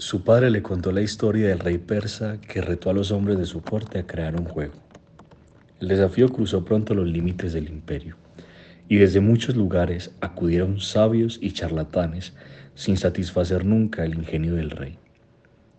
Su 0.00 0.22
padre 0.22 0.52
le 0.52 0.62
contó 0.62 0.92
la 0.92 1.00
historia 1.00 1.48
del 1.48 1.58
rey 1.58 1.76
persa 1.76 2.40
que 2.40 2.60
retó 2.60 2.88
a 2.88 2.92
los 2.92 3.10
hombres 3.10 3.36
de 3.36 3.46
su 3.46 3.62
corte 3.62 3.98
a 3.98 4.06
crear 4.06 4.36
un 4.36 4.44
juego. 4.44 4.74
El 5.80 5.88
desafío 5.88 6.28
cruzó 6.28 6.64
pronto 6.64 6.94
los 6.94 7.08
límites 7.08 7.52
del 7.52 7.68
imperio, 7.68 8.14
y 8.88 8.98
desde 8.98 9.18
muchos 9.18 9.56
lugares 9.56 10.12
acudieron 10.20 10.78
sabios 10.78 11.40
y 11.42 11.50
charlatanes 11.50 12.32
sin 12.76 12.96
satisfacer 12.96 13.64
nunca 13.64 14.04
el 14.04 14.14
ingenio 14.14 14.54
del 14.54 14.70
rey. 14.70 15.00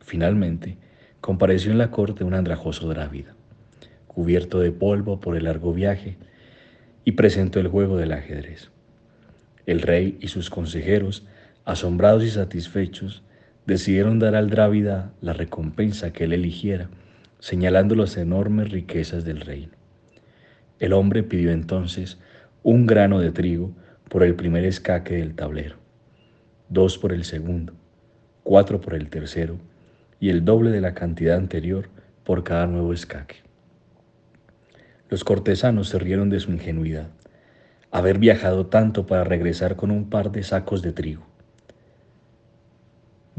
Finalmente, 0.02 0.76
compareció 1.22 1.72
en 1.72 1.78
la 1.78 1.90
corte 1.90 2.26
un 2.26 2.34
andrajoso 2.34 2.90
drávida, 2.90 3.36
cubierto 4.08 4.60
de 4.60 4.74
polvo 4.74 5.22
por 5.22 5.38
el 5.38 5.46
largo 5.46 5.74
viaje, 5.74 6.18
y 7.06 7.14
presentó 7.14 7.62
el 7.62 7.70
juego 7.70 7.96
del 7.96 8.12
ajedrez. 8.12 8.70
El 9.66 9.82
rey 9.82 10.18
y 10.20 10.28
sus 10.28 10.50
consejeros, 10.50 11.26
asombrados 11.64 12.26
y 12.26 12.32
satisfechos, 12.32 13.24
decidieron 13.70 14.18
dar 14.18 14.36
al 14.36 14.50
drávida 14.50 15.14
la 15.22 15.32
recompensa 15.32 16.12
que 16.12 16.24
él 16.24 16.34
eligiera, 16.34 16.90
señalando 17.38 17.94
las 17.94 18.18
enormes 18.18 18.72
riquezas 18.72 19.24
del 19.24 19.42
reino. 19.42 19.74
El 20.80 20.92
hombre 20.92 21.22
pidió 21.22 21.52
entonces 21.52 22.18
un 22.64 22.88
grano 22.88 23.20
de 23.20 23.32
trigo 23.32 23.72
por 24.10 24.24
el 24.24 24.36
primer 24.36 24.66
escaque 24.66 25.18
del 25.18 25.36
tablero, 25.36 25.76
dos 26.68 26.98
por 26.98 27.14
el 27.14 27.24
segundo, 27.24 27.74
cuatro 28.44 28.82
por 28.82 28.96
el 28.96 29.10
tercero 29.10 29.60
y 30.20 30.30
el 30.30 30.44
doble 30.44 30.72
de 30.72 30.82
la 30.82 30.96
cantidad 30.96 31.38
anterior 31.38 31.90
por 32.24 32.44
cada 32.44 32.66
nuevo 32.66 32.92
escaque. 32.92 33.36
Los 35.10 35.24
cortesanos 35.24 35.90
se 35.90 36.00
rieron 36.00 36.32
de 36.32 36.40
su 36.40 36.52
ingenuidad, 36.52 37.10
haber 37.92 38.18
viajado 38.18 38.66
tanto 38.66 39.06
para 39.06 39.24
regresar 39.24 39.76
con 39.76 39.92
un 39.92 40.10
par 40.10 40.32
de 40.32 40.42
sacos 40.42 40.82
de 40.82 40.92
trigo. 40.92 41.29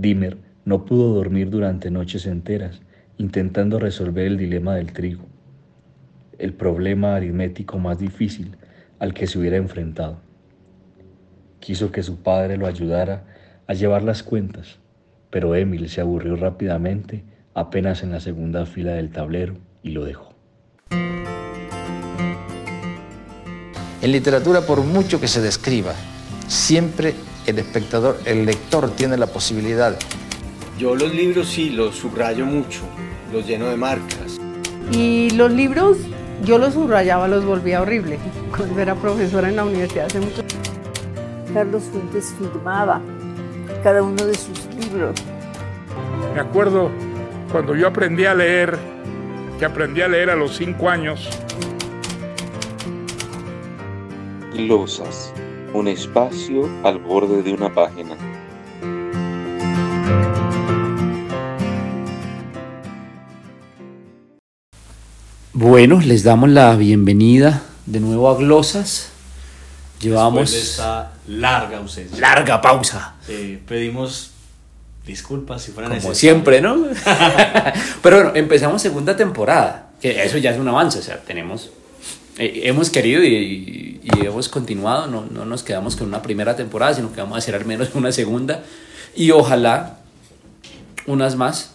Dimmer 0.00 0.38
no 0.64 0.84
pudo 0.84 1.14
dormir 1.14 1.50
durante 1.50 1.90
noches 1.90 2.26
enteras 2.26 2.80
intentando 3.18 3.78
resolver 3.78 4.26
el 4.26 4.38
dilema 4.38 4.74
del 4.74 4.92
trigo 4.92 5.30
el 6.40 6.54
problema 6.54 7.16
aritmético 7.16 7.78
más 7.78 7.98
difícil 7.98 8.56
al 8.98 9.14
que 9.14 9.26
se 9.26 9.38
hubiera 9.38 9.58
enfrentado. 9.58 10.20
Quiso 11.60 11.92
que 11.92 12.02
su 12.02 12.22
padre 12.22 12.56
lo 12.56 12.66
ayudara 12.66 13.24
a 13.66 13.74
llevar 13.74 14.02
las 14.02 14.22
cuentas, 14.22 14.78
pero 15.28 15.54
Emil 15.54 15.88
se 15.88 16.00
aburrió 16.00 16.36
rápidamente 16.36 17.24
apenas 17.54 18.02
en 18.02 18.12
la 18.12 18.20
segunda 18.20 18.64
fila 18.64 18.92
del 18.92 19.10
tablero 19.10 19.54
y 19.82 19.90
lo 19.90 20.04
dejó. 20.04 20.34
En 24.02 24.12
literatura, 24.12 24.62
por 24.62 24.82
mucho 24.82 25.20
que 25.20 25.28
se 25.28 25.42
describa, 25.42 25.92
siempre 26.48 27.12
el 27.46 27.58
espectador, 27.58 28.18
el 28.24 28.46
lector 28.46 28.90
tiene 28.90 29.16
la 29.16 29.26
posibilidad. 29.26 29.98
Yo 30.78 30.94
los 30.94 31.14
libros 31.14 31.48
sí 31.48 31.70
los 31.70 31.96
subrayo 31.96 32.46
mucho, 32.46 32.82
los 33.32 33.46
lleno 33.46 33.66
de 33.66 33.76
marcas. 33.76 34.38
Y 34.92 35.30
los 35.30 35.50
libros 35.52 35.98
yo 36.44 36.58
los 36.58 36.74
subrayaba, 36.74 37.28
los 37.28 37.44
volvía 37.44 37.82
horrible. 37.82 38.18
Cuando 38.56 38.80
era 38.80 38.94
profesora 38.94 39.48
en 39.48 39.56
la 39.56 39.64
universidad 39.64 40.06
hace 40.06 40.20
mucho 40.20 40.42
Carlos 41.52 41.82
Fuentes 41.84 42.34
firmaba 42.38 43.00
cada 43.82 44.02
uno 44.02 44.24
de 44.24 44.34
sus 44.34 44.66
libros. 44.76 45.14
Me 46.34 46.40
acuerdo 46.40 46.90
cuando 47.50 47.74
yo 47.74 47.88
aprendí 47.88 48.24
a 48.24 48.34
leer, 48.34 48.78
que 49.58 49.64
aprendí 49.64 50.00
a 50.00 50.08
leer 50.08 50.30
a 50.30 50.36
los 50.36 50.56
cinco 50.56 50.88
años. 50.88 51.28
Losas, 54.54 55.32
un 55.74 55.88
espacio 55.88 56.68
al 56.84 56.98
borde 56.98 57.42
de 57.42 57.52
una 57.52 57.72
página. 57.72 58.16
Bueno, 65.52 66.00
les 66.00 66.22
damos 66.22 66.48
la 66.48 66.74
bienvenida 66.76 67.62
de 67.86 68.00
nuevo 68.00 68.30
a 68.30 68.36
Glosas. 68.36 69.10
Llevamos 70.00 70.50
Después 70.50 70.52
de 70.52 70.70
esta 70.70 71.12
larga 71.26 71.78
ausencia. 71.78 72.18
larga 72.18 72.60
pausa. 72.60 73.14
Eh, 73.28 73.60
pedimos 73.66 74.30
disculpas 75.06 75.62
si 75.62 75.72
fueran 75.72 75.90
Como 75.90 75.96
necesarias. 75.96 76.18
siempre, 76.18 76.60
¿no? 76.60 76.86
Pero 78.02 78.16
bueno, 78.16 78.32
empezamos 78.34 78.80
segunda 78.80 79.16
temporada. 79.16 79.90
Que 80.00 80.24
eso 80.24 80.38
ya 80.38 80.52
es 80.52 80.58
un 80.58 80.68
avance, 80.68 80.98
o 81.00 81.02
sea, 81.02 81.18
tenemos. 81.20 81.70
Eh, 82.38 82.62
hemos 82.64 82.90
querido 82.90 83.22
y, 83.24 84.00
y 84.02 84.26
hemos 84.26 84.48
continuado, 84.48 85.06
no, 85.06 85.26
no 85.26 85.44
nos 85.44 85.62
quedamos 85.62 85.96
con 85.96 86.08
una 86.08 86.22
primera 86.22 86.56
temporada, 86.56 86.94
sino 86.94 87.12
que 87.12 87.20
vamos 87.20 87.36
a 87.36 87.38
hacer 87.38 87.54
al 87.54 87.64
menos 87.64 87.90
una 87.94 88.12
segunda. 88.12 88.62
Y 89.14 89.30
ojalá 89.32 89.98
unas 91.06 91.36
más, 91.36 91.72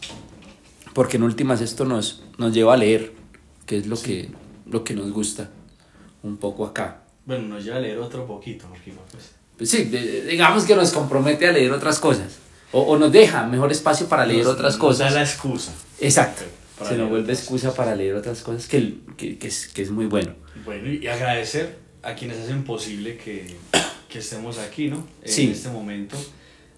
porque 0.94 1.18
en 1.18 1.24
últimas 1.24 1.62
esto 1.62 1.86
nos, 1.86 2.24
nos 2.38 2.54
lleva 2.54 2.74
a 2.74 2.78
leer, 2.78 3.14
que 3.66 3.78
es 3.78 3.88
lo, 3.88 4.02
que, 4.02 4.30
lo 4.70 4.84
que 4.84 4.94
nos 4.94 5.12
gusta 5.12 5.50
un 6.24 6.38
poco 6.38 6.66
acá. 6.66 7.02
Bueno, 7.26 7.48
nos 7.48 7.64
lleva 7.66 7.78
a 7.78 7.80
leer 7.82 7.98
otro 8.00 8.26
poquito, 8.26 8.66
porque 8.70 8.94
pues, 9.12 9.32
Pues 9.58 9.70
sí, 9.70 9.84
digamos 9.84 10.64
que 10.66 10.76
nos 10.76 10.92
compromete 10.92 11.48
a 11.48 11.52
leer 11.52 11.72
otras 11.72 12.00
cosas. 12.00 12.38
O, 12.72 12.82
o 12.82 12.98
nos 12.98 13.12
deja 13.12 13.46
mejor 13.48 13.72
espacio 13.72 14.08
para 14.08 14.26
leer 14.26 14.44
nos- 14.46 14.54
otras 14.54 14.74
nos 14.74 14.80
cosas. 14.82 15.14
da 15.14 15.20
la 15.20 15.26
excusa. 15.26 15.72
Exacto. 16.00 16.44
Se 16.88 16.98
nos 16.98 17.10
vuelve 17.10 17.32
excusa 17.32 17.74
para 17.74 17.96
leer 17.96 18.16
otras 18.16 18.42
cosas 18.42 18.68
que, 18.68 18.96
que, 19.16 19.38
que 19.38 19.48
es, 19.48 19.68
que 19.68 19.82
es 19.82 19.92
muy 19.92 20.06
bueno. 20.08 20.34
Bueno, 20.64 20.92
y 20.92 21.06
agradecer 21.08 21.78
a 22.02 22.14
quienes 22.16 22.38
hacen 22.38 22.64
posible 22.64 23.18
que, 23.18 23.56
que 24.08 24.20
estemos 24.20 24.58
aquí, 24.58 24.88
¿no? 24.90 25.06
En 25.24 25.32
Sí. 25.32 25.50
este 25.52 25.70
momento. 25.70 26.16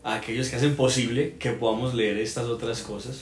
A 0.03 0.15
aquellos 0.15 0.47
que 0.49 0.55
hacen 0.55 0.75
posible 0.75 1.35
que 1.37 1.51
podamos 1.51 1.93
leer 1.93 2.17
estas 2.17 2.45
otras 2.45 2.81
cosas. 2.81 3.19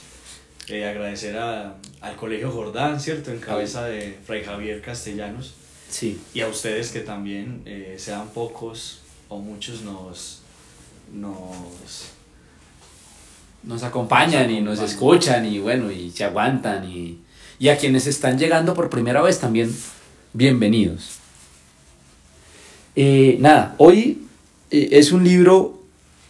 Eh, 0.68 0.84
agradecer 0.86 1.36
a- 1.36 1.76
al 2.00 2.16
Colegio 2.16 2.50
Jordán, 2.50 3.00
¿cierto? 3.00 3.30
En 3.32 3.38
cabeza 3.38 3.84
de 3.86 4.16
Fray 4.24 4.44
Javier 4.44 4.80
Castellanos. 4.82 5.54
Sí. 5.90 6.18
Y 6.34 6.40
a 6.40 6.48
ustedes 6.48 6.90
que 6.90 7.00
también, 7.00 7.62
eh, 7.66 7.96
sean 7.98 8.28
pocos 8.30 9.00
o 9.28 9.38
muchos, 9.38 9.82
nos, 9.82 10.42
nos, 11.12 12.10
Nos 13.64 13.82
acompañan 13.82 14.48
y 14.50 14.60
nos 14.60 14.78
acompañan. 14.78 14.84
escuchan 14.90 15.46
y 15.46 15.58
bueno, 15.58 15.90
y 15.90 16.10
se 16.12 16.24
aguantan. 16.24 16.88
Y, 16.88 17.18
y 17.58 17.68
a 17.68 17.76
quienes 17.78 18.06
están 18.06 18.38
llegando 18.38 18.74
por 18.74 18.90
primera 18.90 19.22
vez 19.22 19.40
también, 19.40 19.74
bienvenidos. 20.36 21.16
Eh, 22.94 23.38
nada, 23.40 23.74
hoy 23.78 24.26
eh, 24.70 24.88
es 24.92 25.12
un 25.12 25.24
libro 25.24 25.82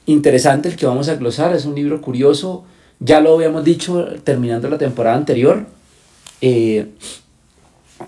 interesante 0.07 0.69
el 0.69 0.77
que 0.77 0.87
vamos 0.87 1.09
a 1.09 1.17
glosar, 1.17 1.55
es 1.55 1.65
un 1.65 1.75
libro 1.75 2.01
curioso, 2.01 2.65
ya 3.01 3.21
lo 3.21 3.35
habíamos 3.35 3.65
dicho 3.65 4.07
terminando 4.23 4.69
la 4.69 4.79
temporada 4.79 5.17
anterior. 5.17 5.67
Eh, 6.41 6.87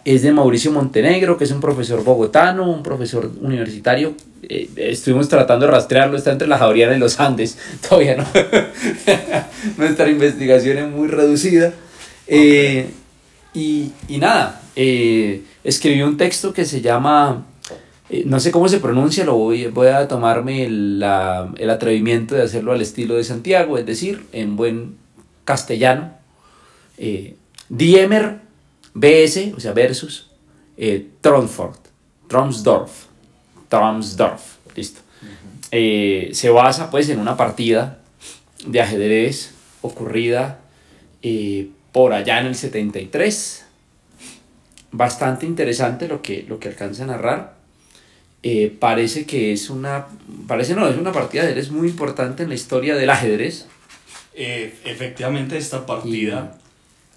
es 0.05 0.23
de 0.23 0.33
Mauricio 0.33 0.71
Montenegro, 0.71 1.37
que 1.37 1.45
es 1.45 1.51
un 1.51 1.61
profesor 1.61 2.05
bogotano, 2.05 2.71
un 2.71 2.83
profesor 2.83 3.31
universitario. 3.41 4.15
Estuvimos 4.77 5.29
tratando 5.29 5.67
de 5.67 5.73
rastrearlo, 5.73 6.17
está 6.17 6.31
entre 6.31 6.47
la 6.47 6.59
Javeriana 6.59 6.95
y 6.95 6.99
los 6.99 7.19
Andes. 7.19 7.59
Todavía 7.89 8.17
no. 8.17 8.27
Nuestra 9.79 10.09
investigación 10.09 10.79
es 10.79 10.89
muy 10.89 11.09
reducida. 11.09 11.73
Y, 12.29 12.85
y 14.09 14.19
nada, 14.19 14.61
eh, 14.81 15.43
escribió 15.69 16.07
un 16.07 16.17
texto 16.17 16.53
que 16.53 16.65
se 16.65 16.81
llama, 16.81 17.47
eh, 18.11 18.23
no 18.27 18.41
sé 18.41 18.51
cómo 18.51 18.69
se 18.69 18.79
pronuncia, 18.81 19.25
lo 19.25 19.35
voy, 19.37 19.67
voy 19.67 19.89
a 19.89 20.09
tomarme 20.09 20.65
el, 20.65 20.99
la- 21.01 21.53
el 21.57 21.71
atrevimiento 21.71 22.35
de 22.35 22.43
hacerlo 22.43 22.73
al 22.73 22.81
estilo 22.83 23.15
de 23.17 23.25
Santiago, 23.25 23.79
es 23.79 23.87
decir, 23.87 24.27
en 24.33 24.57
buen 24.57 24.97
castellano. 25.45 26.13
Eh, 26.97 27.37
Diemer 27.69 28.39
BS, 28.95 29.53
o 29.57 29.61
sea, 29.61 29.73
versus 29.73 30.31
eh, 30.77 31.07
Tromford, 31.21 31.77
Tromsdorf, 32.29 32.91
Tromsdorf, 33.69 34.57
listo. 34.75 35.01
Eh, 35.71 36.31
se 36.33 36.49
basa 36.51 36.91
pues 36.91 37.09
en 37.11 37.19
una 37.19 37.37
partida 37.37 37.99
de 38.67 38.81
ajedrez 38.81 39.53
ocurrida 39.83 40.61
eh, 41.23 41.69
por 41.93 42.13
allá 42.15 42.41
en 42.41 42.47
el 42.47 42.55
73. 42.55 43.67
Bastante 44.91 45.47
interesante 45.47 46.09
lo 46.09 46.23
que, 46.23 46.45
lo 46.49 46.59
que 46.59 46.69
alcanza 46.69 47.05
a 47.05 47.07
narrar. 47.07 47.59
Eh, 48.43 48.75
parece 48.79 49.27
que 49.27 49.53
es 49.53 49.69
una, 49.69 50.07
parece 50.47 50.75
no, 50.75 50.89
es 50.89 50.97
una 50.97 51.13
partida 51.13 51.43
de 51.43 51.49
ajedrez 51.49 51.71
muy 51.71 51.89
importante 51.89 52.45
en 52.45 52.49
la 52.49 52.55
historia 52.55 52.95
del 52.95 53.11
ajedrez. 53.11 53.67
Eh, 54.35 54.75
efectivamente, 54.85 55.59
esta 55.59 55.85
partida 55.85 56.57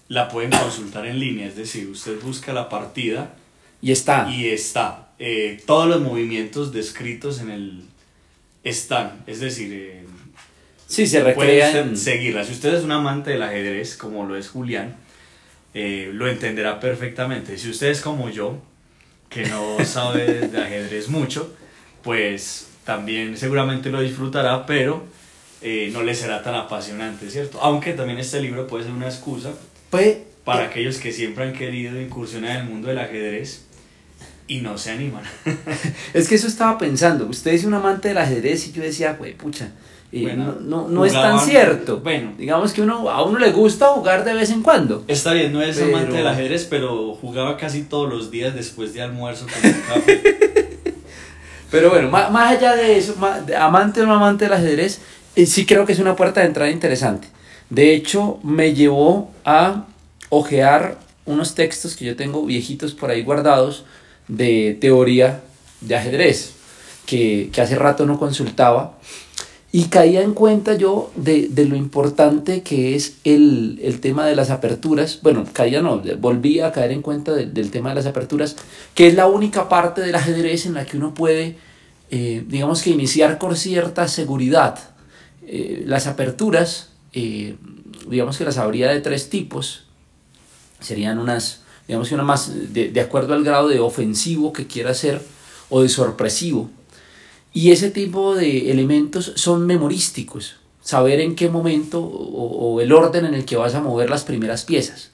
la 0.08 0.28
pueden 0.28 0.50
consultar 0.50 1.06
en 1.06 1.20
línea, 1.20 1.46
es 1.46 1.56
decir, 1.56 1.88
usted 1.88 2.20
busca 2.20 2.52
la 2.52 2.68
partida 2.68 3.34
Y 3.80 3.92
está. 3.92 4.28
y 4.28 4.48
está. 4.48 5.10
Eh, 5.18 5.62
todos 5.64 5.88
los 5.88 6.00
movimientos 6.00 6.72
descritos 6.72 7.40
en 7.40 7.50
el 7.50 7.84
están, 8.64 9.22
es 9.26 9.38
decir, 9.40 10.04
sí, 10.88 11.06
se 11.06 11.20
puede 11.20 11.34
recrean. 11.34 11.92
usted 11.92 11.96
seguirla. 11.96 12.44
Si 12.44 12.52
usted 12.52 12.74
es 12.74 12.82
un 12.82 12.92
amante 12.92 13.30
del 13.30 13.42
ajedrez, 13.42 13.96
como 13.96 14.26
lo 14.26 14.36
es 14.36 14.48
Julián, 14.48 14.96
eh, 15.74 16.10
lo 16.12 16.28
entenderá 16.28 16.80
perfectamente. 16.80 17.58
Si 17.58 17.70
usted 17.70 17.88
es 17.88 18.00
como 18.00 18.30
yo, 18.30 18.58
que 19.28 19.46
no 19.46 19.84
sabe 19.84 20.48
de 20.48 20.58
ajedrez 20.62 21.08
mucho, 21.08 21.54
pues 22.02 22.68
también 22.84 23.36
seguramente 23.36 23.90
lo 23.90 24.00
disfrutará, 24.00 24.66
pero 24.66 25.04
eh, 25.62 25.90
no 25.92 26.02
les 26.02 26.18
será 26.18 26.42
tan 26.42 26.54
apasionante, 26.54 27.30
¿cierto? 27.30 27.60
Aunque 27.60 27.92
también 27.92 28.18
este 28.18 28.40
libro 28.40 28.66
puede 28.66 28.84
ser 28.84 28.92
una 28.92 29.06
excusa 29.06 29.52
Pues, 29.90 30.18
para 30.44 30.64
aquellos 30.64 30.98
que 30.98 31.12
siempre 31.12 31.44
han 31.44 31.52
querido 31.52 32.00
incursionar 32.00 32.56
en 32.56 32.56
el 32.62 32.64
mundo 32.64 32.88
del 32.88 32.98
ajedrez 32.98 33.66
y 34.48 34.60
no 34.60 34.76
se 34.76 34.90
animan. 34.90 35.22
es 36.14 36.28
que 36.28 36.34
eso 36.34 36.48
estaba 36.48 36.78
pensando. 36.78 37.26
Usted 37.26 37.52
es 37.52 37.64
un 37.64 37.74
amante 37.74 38.08
del 38.08 38.18
ajedrez 38.18 38.66
y 38.66 38.72
yo 38.72 38.82
decía, 38.82 39.14
güey, 39.14 39.34
pucha. 39.34 39.70
Eh, 40.12 40.22
Bueno, 40.22 40.56
no 40.60 40.82
no, 40.82 40.88
no 40.88 41.04
es 41.06 41.12
tan 41.14 41.40
cierto. 41.40 42.00
bueno. 42.00 42.32
digamos 42.38 42.72
que 42.72 42.82
uno, 42.82 43.08
a 43.10 43.24
uno 43.24 43.38
le 43.38 43.50
gusta 43.50 43.88
jugar 43.88 44.24
de 44.24 44.34
vez 44.34 44.50
en 44.50 44.62
cuando. 44.62 45.04
Está 45.08 45.32
bien, 45.32 45.52
no 45.52 45.62
es 45.62 45.76
Pero- 45.78 45.96
amante 45.96 46.16
del 46.18 46.26
ajedrez, 46.28 46.66
pero 46.68 47.14
jugaba 47.14 47.56
casi 47.56 47.82
todos 47.82 48.08
los 48.10 48.30
días 48.30 48.54
después 48.54 48.92
de 48.94 49.02
almuerzo 49.02 49.46
con 49.46 49.70
el 49.70 49.82
café. 49.86 50.38
Pero 51.70 51.88
bueno, 51.88 52.10
má- 52.10 52.28
más, 52.28 52.56
allá 52.58 52.74
de 52.76 52.98
eso, 52.98 53.14
má- 53.18 53.40
de- 53.40 53.56
amante 53.56 54.02
o 54.02 54.06
no 54.06 54.14
amante 54.14 54.44
del 54.44 54.52
ajedrez, 54.52 55.00
eh, 55.36 55.46
sí 55.46 55.64
creo 55.64 55.86
que 55.86 55.92
es 55.92 55.98
una 55.98 56.14
puerta 56.16 56.40
de 56.40 56.46
entrada 56.48 56.70
interesante. 56.70 57.28
De 57.70 57.94
hecho, 57.94 58.38
me 58.42 58.74
llevó 58.74 59.30
a 59.46 59.86
ojear 60.28 60.98
unos 61.24 61.54
textos 61.54 61.96
que 61.96 62.04
yo 62.04 62.14
tengo 62.16 62.44
viejitos 62.44 62.92
por 62.92 63.10
ahí 63.10 63.22
guardados 63.22 63.84
de 64.28 64.76
teoría 64.82 65.40
de 65.80 65.96
ajedrez, 65.96 66.52
que, 67.06 67.48
que 67.50 67.60
hace 67.62 67.76
rato 67.76 68.04
no 68.04 68.18
consultaba. 68.18 68.98
Y 69.74 69.84
caía 69.84 70.20
en 70.22 70.34
cuenta 70.34 70.74
yo 70.76 71.10
de, 71.16 71.48
de 71.48 71.64
lo 71.64 71.76
importante 71.76 72.62
que 72.62 72.94
es 72.94 73.14
el, 73.24 73.80
el 73.82 74.00
tema 74.00 74.26
de 74.26 74.36
las 74.36 74.50
aperturas. 74.50 75.18
Bueno, 75.22 75.46
caía 75.50 75.80
no, 75.80 76.02
volvía 76.20 76.66
a 76.66 76.72
caer 76.72 76.92
en 76.92 77.00
cuenta 77.00 77.32
de- 77.32 77.46
del 77.46 77.70
tema 77.70 77.88
de 77.88 77.94
las 77.94 78.04
aperturas, 78.04 78.56
que 78.94 79.06
es 79.06 79.14
la 79.14 79.26
única 79.28 79.70
parte 79.70 80.02
del 80.02 80.14
ajedrez 80.14 80.66
en 80.66 80.74
la 80.74 80.84
que 80.84 80.98
uno 80.98 81.14
puede, 81.14 81.56
eh, 82.10 82.44
digamos 82.46 82.82
que 82.82 82.90
iniciar 82.90 83.38
con 83.38 83.56
cierta 83.56 84.08
seguridad. 84.08 84.78
Eh, 85.46 85.84
las 85.86 86.06
aperturas, 86.06 86.90
eh, 87.14 87.56
digamos 88.10 88.36
que 88.36 88.44
las 88.44 88.58
habría 88.58 88.90
de 88.90 89.00
tres 89.00 89.30
tipos. 89.30 89.84
Serían 90.80 91.18
unas, 91.18 91.62
digamos 91.88 92.08
que 92.10 92.14
una 92.14 92.24
más 92.24 92.74
de, 92.74 92.90
de 92.90 93.00
acuerdo 93.00 93.32
al 93.32 93.42
grado 93.42 93.68
de 93.68 93.80
ofensivo 93.80 94.52
que 94.52 94.66
quiera 94.66 94.90
hacer 94.90 95.22
o 95.70 95.80
de 95.80 95.88
sorpresivo. 95.88 96.68
Y 97.52 97.70
ese 97.70 97.90
tipo 97.90 98.34
de 98.34 98.70
elementos 98.70 99.32
son 99.36 99.66
memorísticos, 99.66 100.56
saber 100.80 101.20
en 101.20 101.34
qué 101.34 101.48
momento 101.48 102.00
o, 102.02 102.80
el 102.80 102.92
orden 102.92 103.26
en 103.26 103.34
el 103.34 103.44
que 103.44 103.56
vas 103.56 103.74
a 103.74 103.80
mover 103.82 104.08
las 104.10 104.24
primeras 104.24 104.64
piezas. 104.64 105.10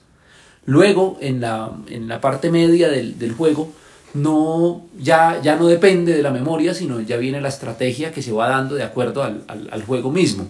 Luego, 0.66 1.16
en 1.20 1.40
la, 1.40 1.72
en 1.88 2.08
la 2.08 2.20
parte 2.20 2.50
media 2.50 2.88
del, 2.90 3.18
del 3.18 3.32
juego, 3.32 3.72
no, 4.14 4.82
ya, 5.00 5.40
ya 5.42 5.56
no 5.56 5.66
depende 5.66 6.12
de 6.14 6.22
la 6.22 6.30
memoria, 6.30 6.74
sino 6.74 7.00
ya 7.00 7.16
viene 7.16 7.40
la 7.40 7.48
estrategia 7.48 8.12
que 8.12 8.22
se 8.22 8.32
va 8.32 8.48
dando 8.48 8.74
de 8.76 8.82
acuerdo 8.84 9.22
al, 9.22 9.42
al- 9.48 9.68
al 9.72 9.82
juego 9.84 10.10
mismo. 10.10 10.48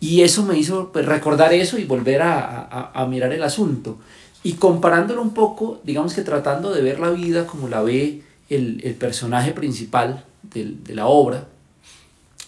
Y 0.00 0.22
eso 0.22 0.44
me 0.44 0.58
hizo 0.58 0.90
pues, 0.92 1.06
recordar 1.06 1.52
eso 1.54 1.78
y 1.78 1.84
volver 1.84 2.22
a, 2.22 2.38
a- 2.70 2.90
a 3.02 3.06
mirar 3.06 3.32
el 3.32 3.42
asunto. 3.42 3.98
Y 4.42 4.54
comparándolo 4.54 5.22
un 5.22 5.32
poco, 5.32 5.80
digamos 5.84 6.14
que 6.14 6.22
tratando 6.22 6.72
de 6.72 6.82
ver 6.82 7.00
la 7.00 7.10
vida 7.10 7.46
como 7.46 7.68
la 7.68 7.82
ve 7.82 8.22
el, 8.50 8.80
el 8.84 8.94
personaje 8.94 9.52
principal 9.52 10.24
de 10.62 10.94
la 10.94 11.06
obra, 11.06 11.48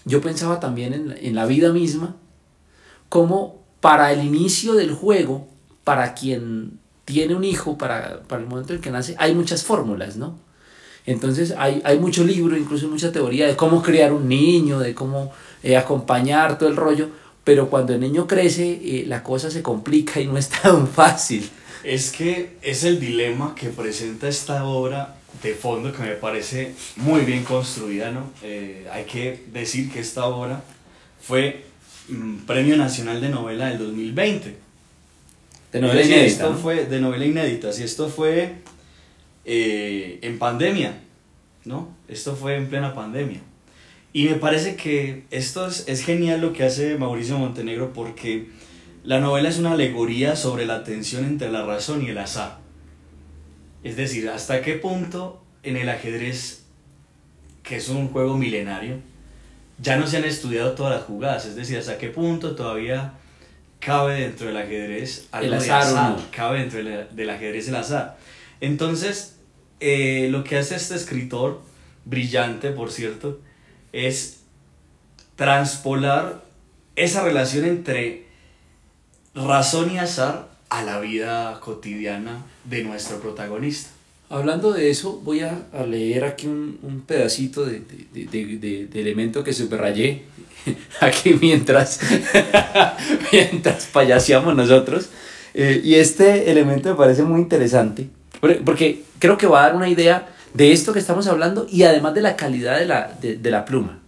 yo 0.05 0.21
pensaba 0.21 0.61
también 0.61 0.93
en, 0.95 1.09
la- 1.09 1.17
en 1.17 1.35
la 1.35 1.47
vida 1.47 1.73
misma, 1.73 2.15
como 3.09 3.63
para 3.81 4.13
el 4.13 4.25
inicio 4.25 4.75
del 4.75 4.93
juego, 4.93 5.47
para 5.85 6.15
quien 6.15 6.79
tiene 7.05 7.35
un 7.35 7.45
hijo, 7.45 7.79
para, 7.79 8.21
para 8.23 8.43
el 8.43 8.49
momento 8.49 8.75
en 8.75 8.81
que 8.81 8.91
nace, 8.91 9.15
hay 9.19 9.35
muchas 9.35 9.63
fórmulas, 9.65 10.17
¿no? 10.17 10.37
Entonces 11.07 11.55
hay, 11.57 11.81
hay 11.85 11.99
mucho 12.01 12.25
libro, 12.25 12.57
incluso 12.57 12.89
mucha 12.89 13.13
teoría 13.13 13.47
de 13.47 13.55
cómo 13.55 13.81
criar 13.83 14.13
un 14.13 14.29
niño, 14.29 14.81
de 14.81 14.95
cómo 14.95 15.31
eh, 15.63 15.77
acompañar 15.77 16.59
todo 16.59 16.69
el 16.69 16.75
rollo, 16.77 17.09
pero 17.45 17.71
cuando 17.71 17.93
el 17.95 18.01
niño 18.01 18.27
crece 18.27 18.73
eh, 18.83 19.05
la 19.07 19.23
cosa 19.23 19.51
se 19.51 19.63
complica 19.63 20.21
y 20.21 20.27
no 20.27 20.37
es 20.37 20.49
tan 20.49 20.89
fácil. 21.01 21.49
Es 21.85 22.11
que 22.11 22.57
es 22.63 22.83
el 22.83 22.99
dilema 22.99 23.55
que 23.55 23.69
presenta 23.69 24.27
esta 24.27 24.65
obra 24.65 25.16
de 25.43 25.55
fondo 25.55 25.93
que 25.93 26.03
me 26.03 26.13
parece 26.13 26.73
muy 26.97 27.23
bien 27.23 27.45
construida, 27.45 28.11
¿no? 28.11 28.31
Eh, 28.43 28.87
hay 28.93 29.05
que 29.05 29.45
decir 29.53 29.91
que 29.91 30.01
esta 30.01 30.27
obra 30.27 30.63
fue 31.21 31.65
mm, 32.09 32.39
Premio 32.47 32.77
Nacional 32.77 33.21
de 33.21 33.29
Novela 33.29 33.69
del 33.69 33.79
2020. 33.79 34.57
De 35.73 35.81
novela 35.81 35.99
decir, 35.99 36.17
inédita, 36.17 36.33
Esto 36.33 36.53
¿no? 36.53 36.59
fue 36.59 36.87
de 36.87 37.01
novela 37.01 37.25
inédita, 37.25 37.73
si 37.73 37.83
esto 37.83 38.09
fue 38.09 38.55
eh, 39.45 40.19
en 40.23 40.39
pandemia, 40.39 40.99
¿no? 41.65 41.89
Esto 42.09 42.35
fue 42.35 42.57
en 42.57 42.69
plena 42.69 42.95
pandemia. 42.95 43.41
Y 44.13 44.25
me 44.25 44.37
parece 44.37 44.77
que 44.77 45.25
esto 45.31 45.67
es, 45.67 45.85
es 45.89 46.03
genial 46.03 46.41
lo 46.41 46.53
que 46.53 46.65
hace 46.65 46.97
Mauricio 46.97 47.37
Montenegro 47.37 47.93
porque 47.93 48.49
la 49.05 49.21
novela 49.21 49.49
es 49.49 49.59
una 49.59 49.73
alegoría 49.73 50.35
sobre 50.35 50.65
la 50.65 50.83
tensión 50.83 51.25
entre 51.25 51.51
la 51.51 51.67
razón 51.67 52.03
y 52.03 52.09
el 52.09 52.19
azar. 52.19 52.66
Es 53.83 53.97
decir, 53.97 54.29
hasta 54.29 54.63
qué 54.63 54.75
punto 54.75 55.43
en 55.63 55.77
el 55.77 55.89
ajedrez, 55.89 56.65
que 57.63 57.77
es 57.77 57.89
un 57.89 58.09
juego 58.09 58.37
milenario, 58.37 58.97
ya 59.79 59.97
no 59.97 60.07
se 60.07 60.17
han 60.17 60.25
estudiado 60.25 60.73
todas 60.73 60.95
las 60.95 61.05
jugadas. 61.05 61.47
Es 61.47 61.57
decir, 61.57 61.79
hasta 61.79 61.99
qué 61.99 62.09
punto 62.09 62.55
todavía 62.55 63.15
cabe 63.81 64.21
dentro 64.21 64.47
del 64.47 64.57
ajedrez 64.57 65.29
algo 65.33 65.55
El 65.55 65.61
de 65.61 65.71
azar, 65.71 66.17
cabe 66.35 66.61
dentro 66.61 66.83
del 66.83 67.31
ajedrez 67.31 67.69
el 67.69 67.77
azar. 67.77 68.17
Entonces, 68.61 69.37
eh, 69.81 70.29
lo 70.31 70.45
que 70.45 70.57
hace 70.57 70.77
este 70.77 70.95
escritor, 70.95 71.61
brillante 72.05 72.71
por 72.71 72.91
cierto, 72.91 73.41
es 73.93 74.41
transpolar 75.37 76.43
esa 76.97 77.23
relación 77.23 77.67
entre 77.67 78.27
razón 79.35 79.93
y 79.93 79.99
azar 79.99 80.56
a 80.71 80.83
la 80.83 81.01
vida 81.01 81.61
cotidiana 81.61 82.45
de 82.65 82.85
nuestro 82.85 83.19
protagonista. 83.21 83.91
Hablando 84.29 84.73
de 84.73 84.91
eso, 84.91 85.21
voy 85.23 85.41
a, 85.41 85.63
a 85.73 85.85
leer 85.85 86.25
aquí 86.25 86.49
un, 86.49 86.79
un 86.83 87.03
pedacito 87.03 87.65
de, 87.65 87.81
de, 88.13 88.25
de- 88.27 88.89
de- 88.89 89.01
elemento 89.01 89.45
que 89.45 89.53
subrayé 89.53 90.25
aquí 91.01 91.35
mientras, 91.41 92.01
mientras 93.33 93.87
payaseamos 93.87 94.55
nosotros. 94.57 95.09
Eh, 95.55 95.81
y 95.83 95.95
este 95.95 96.51
elemento 96.51 96.91
me 96.91 96.97
parece 96.97 97.23
muy 97.23 97.41
interesante, 97.41 98.09
porque- 98.65 99.03
creo 99.19 99.39
que 99.39 99.47
va 99.47 99.61
a 99.65 99.67
dar 99.69 99.77
una 99.77 99.89
idea 99.89 100.29
de 100.53 100.73
esto 100.73 100.93
que 100.93 100.99
estamos 100.99 101.27
hablando 101.29 101.67
y 101.71 101.85
además 101.85 102.13
de 102.15 102.21
la 102.21 102.37
calidad 102.37 102.79
de 102.79 102.87
la, 102.87 103.17
de, 103.21 103.37
de 103.37 103.51
la 103.51 103.65
pluma. 103.65 104.01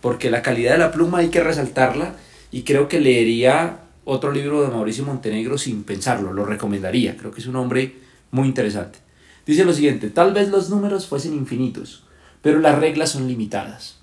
Porque 0.00 0.30
la 0.30 0.40
calidad 0.42 0.72
de 0.72 0.78
la 0.78 0.90
pluma 0.92 1.18
hay 1.18 1.28
que 1.28 1.42
resaltarla 1.42 2.14
y 2.50 2.62
creo 2.62 2.88
que 2.88 2.98
leería 3.00 3.76
otro 4.10 4.32
libro 4.32 4.62
de 4.62 4.68
Mauricio 4.68 5.04
Montenegro 5.04 5.56
sin 5.56 5.84
pensarlo, 5.84 6.32
lo 6.32 6.44
recomendaría, 6.44 7.16
creo 7.16 7.30
que 7.30 7.40
es 7.40 7.46
un 7.46 7.54
hombre 7.54 7.94
muy 8.32 8.48
interesante. 8.48 8.98
Dice 9.46 9.64
lo 9.64 9.72
siguiente, 9.72 10.10
tal 10.10 10.32
vez 10.34 10.48
los 10.48 10.68
números 10.68 11.06
fuesen 11.06 11.32
infinitos, 11.34 12.02
pero 12.42 12.58
las 12.58 12.78
reglas 12.80 13.10
son 13.10 13.28
limitadas. 13.28 13.98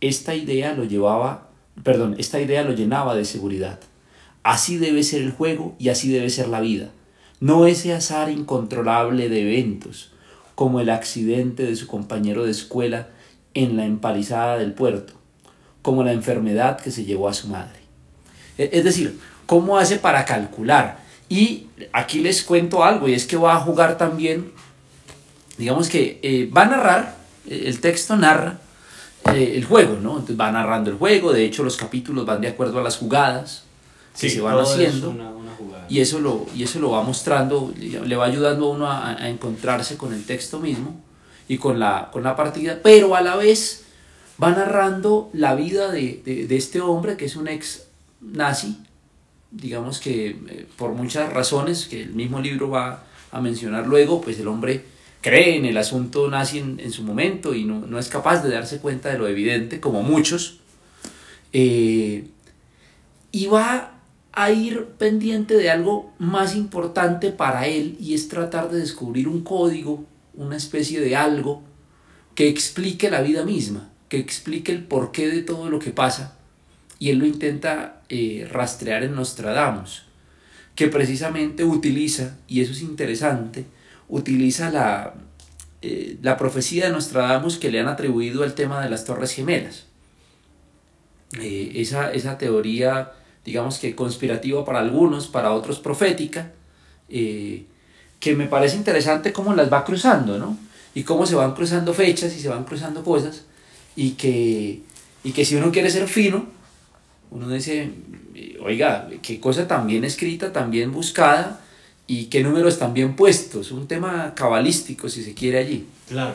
Esta 0.00 0.36
idea 0.36 0.72
lo 0.74 0.84
llevaba, 0.84 1.48
perdón, 1.82 2.14
esta 2.18 2.40
idea 2.40 2.62
lo 2.62 2.74
llenaba 2.74 3.16
de 3.16 3.24
seguridad. 3.24 3.80
Así 4.44 4.76
debe 4.76 5.02
ser 5.02 5.22
el 5.22 5.32
juego 5.32 5.74
y 5.80 5.88
así 5.88 6.10
debe 6.12 6.30
ser 6.30 6.46
la 6.46 6.60
vida. 6.60 6.90
No 7.40 7.66
ese 7.66 7.92
azar 7.92 8.30
incontrolable 8.30 9.28
de 9.28 9.42
eventos, 9.42 10.12
como 10.54 10.78
el 10.80 10.90
accidente 10.90 11.64
de 11.64 11.74
su 11.74 11.88
compañero 11.88 12.44
de 12.44 12.52
escuela 12.52 13.08
en 13.54 13.76
la 13.76 13.84
empalizada 13.84 14.58
del 14.58 14.74
puerto, 14.74 15.14
como 15.82 16.04
la 16.04 16.12
enfermedad 16.12 16.78
que 16.80 16.92
se 16.92 17.04
llevó 17.04 17.28
a 17.28 17.34
su 17.34 17.48
madre. 17.48 17.80
E- 18.58 18.70
Es 18.74 18.84
decir, 18.84 19.18
¿cómo 19.50 19.76
hace 19.78 19.96
para 20.06 20.24
calcular? 20.24 20.86
Y 21.28 21.66
aquí 21.92 22.20
les 22.20 22.42
cuento 22.44 22.84
algo, 22.84 23.08
y 23.08 23.14
es 23.14 23.24
que 23.26 23.36
va 23.36 23.56
a 23.56 23.60
jugar 23.60 23.98
también, 23.98 24.52
digamos 25.58 25.88
que 25.88 26.18
eh, 26.22 26.48
va 26.56 26.62
a 26.62 26.66
narrar, 26.66 27.16
eh, 27.48 27.64
el 27.66 27.80
texto 27.80 28.16
narra 28.16 28.58
eh, 29.34 29.52
el 29.56 29.64
juego, 29.64 29.94
¿no? 30.00 30.12
Entonces 30.12 30.38
va 30.40 30.50
narrando 30.52 30.90
el 30.90 30.96
juego, 30.96 31.32
de 31.32 31.44
hecho 31.44 31.62
los 31.62 31.76
capítulos 31.76 32.24
van 32.26 32.40
de 32.40 32.48
acuerdo 32.48 32.78
a 32.78 32.82
las 32.82 32.96
jugadas 32.96 33.64
que 34.18 34.28
se 34.30 34.40
van 34.40 34.54
haciendo. 34.74 35.10
una- 35.10 35.30
una. 35.30 35.50
Y 35.88 36.00
eso 36.00 36.20
lo, 36.20 36.46
y 36.54 36.62
eso 36.62 36.78
lo 36.78 36.90
va 36.92 37.02
mostrando, 37.02 37.72
le 37.78 38.16
va 38.16 38.24
ayudando 38.26 38.66
a 38.66 38.70
uno 38.70 38.86
a, 38.90 39.10
a 39.10 39.28
encontrarse 39.28 39.96
con 39.96 40.14
el 40.14 40.24
texto 40.24 40.58
mismo 40.60 40.94
y 41.48 41.58
con 41.58 41.78
la, 41.78 42.08
con 42.12 42.22
la 42.22 42.36
partida, 42.36 42.78
pero 42.82 43.14
a 43.16 43.20
la 43.20 43.34
vez 43.36 43.82
va 44.42 44.50
narrando 44.52 45.28
la 45.32 45.54
vida 45.56 45.90
de, 45.90 46.22
de- 46.24 46.46
de 46.46 46.56
este 46.56 46.80
hombre 46.80 47.16
que 47.16 47.24
es 47.26 47.34
un 47.36 47.48
ex 47.48 47.84
nazi, 48.20 48.78
digamos 49.50 50.00
que 50.00 50.28
eh, 50.28 50.66
por 50.76 50.92
muchas 50.92 51.32
razones 51.32 51.86
que 51.86 52.02
el 52.02 52.14
mismo 52.14 52.40
libro 52.40 52.70
va 52.70 53.04
a 53.32 53.40
mencionar 53.40 53.86
luego, 53.86 54.20
pues 54.20 54.38
el 54.40 54.48
hombre 54.48 54.84
cree 55.20 55.56
en 55.56 55.64
el 55.64 55.76
asunto 55.76 56.28
nazi 56.30 56.58
en, 56.58 56.80
en 56.80 56.92
su 56.92 57.02
momento 57.02 57.54
y 57.54 57.64
no, 57.64 57.86
no 57.86 57.98
es 57.98 58.08
capaz 58.08 58.42
de 58.42 58.50
darse 58.50 58.78
cuenta 58.78 59.10
de 59.10 59.18
lo 59.18 59.28
evidente, 59.28 59.80
como 59.80 60.02
muchos. 60.02 60.60
Eh, 61.52 62.28
y 63.32 63.46
va 63.46 64.00
a 64.32 64.50
ir 64.52 64.86
pendiente 64.98 65.54
de 65.54 65.70
algo 65.70 66.12
más 66.18 66.54
importante 66.54 67.30
para 67.30 67.66
él 67.66 67.96
y 68.00 68.14
es 68.14 68.28
tratar 68.28 68.70
de 68.70 68.78
descubrir 68.78 69.28
un 69.28 69.42
código, 69.42 70.04
una 70.34 70.56
especie 70.56 71.00
de 71.00 71.16
algo 71.16 71.62
que 72.34 72.48
explique 72.48 73.10
la 73.10 73.22
vida 73.22 73.44
misma, 73.44 73.90
que 74.08 74.18
explique 74.18 74.72
el 74.72 74.84
porqué 74.84 75.28
de 75.28 75.42
todo 75.42 75.68
lo 75.68 75.78
que 75.80 75.90
pasa 75.90 76.36
y 76.98 77.10
él 77.10 77.18
lo 77.18 77.26
intenta 77.26 77.99
eh, 78.10 78.46
rastrear 78.50 79.02
en 79.04 79.14
Nostradamus, 79.14 80.04
que 80.74 80.88
precisamente 80.88 81.64
utiliza, 81.64 82.36
y 82.46 82.60
eso 82.60 82.72
es 82.72 82.82
interesante, 82.82 83.64
utiliza 84.08 84.70
la, 84.70 85.14
eh, 85.82 86.18
la 86.20 86.36
profecía 86.36 86.86
de 86.86 86.92
Nostradamus 86.92 87.56
que 87.56 87.70
le 87.70 87.80
han 87.80 87.88
atribuido 87.88 88.42
al 88.42 88.54
tema 88.54 88.82
de 88.82 88.90
las 88.90 89.04
Torres 89.04 89.32
Gemelas. 89.32 89.84
Eh, 91.40 91.72
esa, 91.76 92.12
esa 92.12 92.36
teoría, 92.38 93.12
digamos 93.44 93.78
que 93.78 93.94
conspirativa 93.94 94.64
para 94.64 94.80
algunos, 94.80 95.28
para 95.28 95.52
otros 95.52 95.78
profética, 95.78 96.52
eh, 97.08 97.64
que 98.18 98.34
me 98.34 98.46
parece 98.46 98.76
interesante 98.76 99.32
cómo 99.32 99.54
las 99.54 99.72
va 99.72 99.84
cruzando, 99.84 100.38
¿no? 100.38 100.58
Y 100.94 101.04
cómo 101.04 101.24
se 101.24 101.36
van 101.36 101.54
cruzando 101.54 101.94
fechas 101.94 102.34
y 102.36 102.40
se 102.40 102.48
van 102.48 102.64
cruzando 102.64 103.04
cosas, 103.04 103.44
y 103.94 104.12
que, 104.12 104.82
y 105.22 105.32
que 105.32 105.44
si 105.44 105.54
uno 105.54 105.70
quiere 105.70 105.90
ser 105.90 106.08
fino, 106.08 106.46
uno 107.30 107.48
dice, 107.48 107.90
oiga, 108.62 109.08
qué 109.22 109.38
cosa 109.40 109.66
tan 109.68 109.86
bien 109.86 110.04
escrita, 110.04 110.52
tan 110.52 110.70
bien 110.70 110.92
buscada, 110.92 111.60
y 112.06 112.24
qué 112.26 112.42
números 112.42 112.78
tan 112.78 112.92
bien 112.92 113.14
puestos, 113.16 113.70
un 113.70 113.86
tema 113.86 114.32
cabalístico 114.34 115.08
si 115.08 115.22
se 115.22 115.32
quiere 115.34 115.58
allí. 115.58 115.86
Claro. 116.08 116.34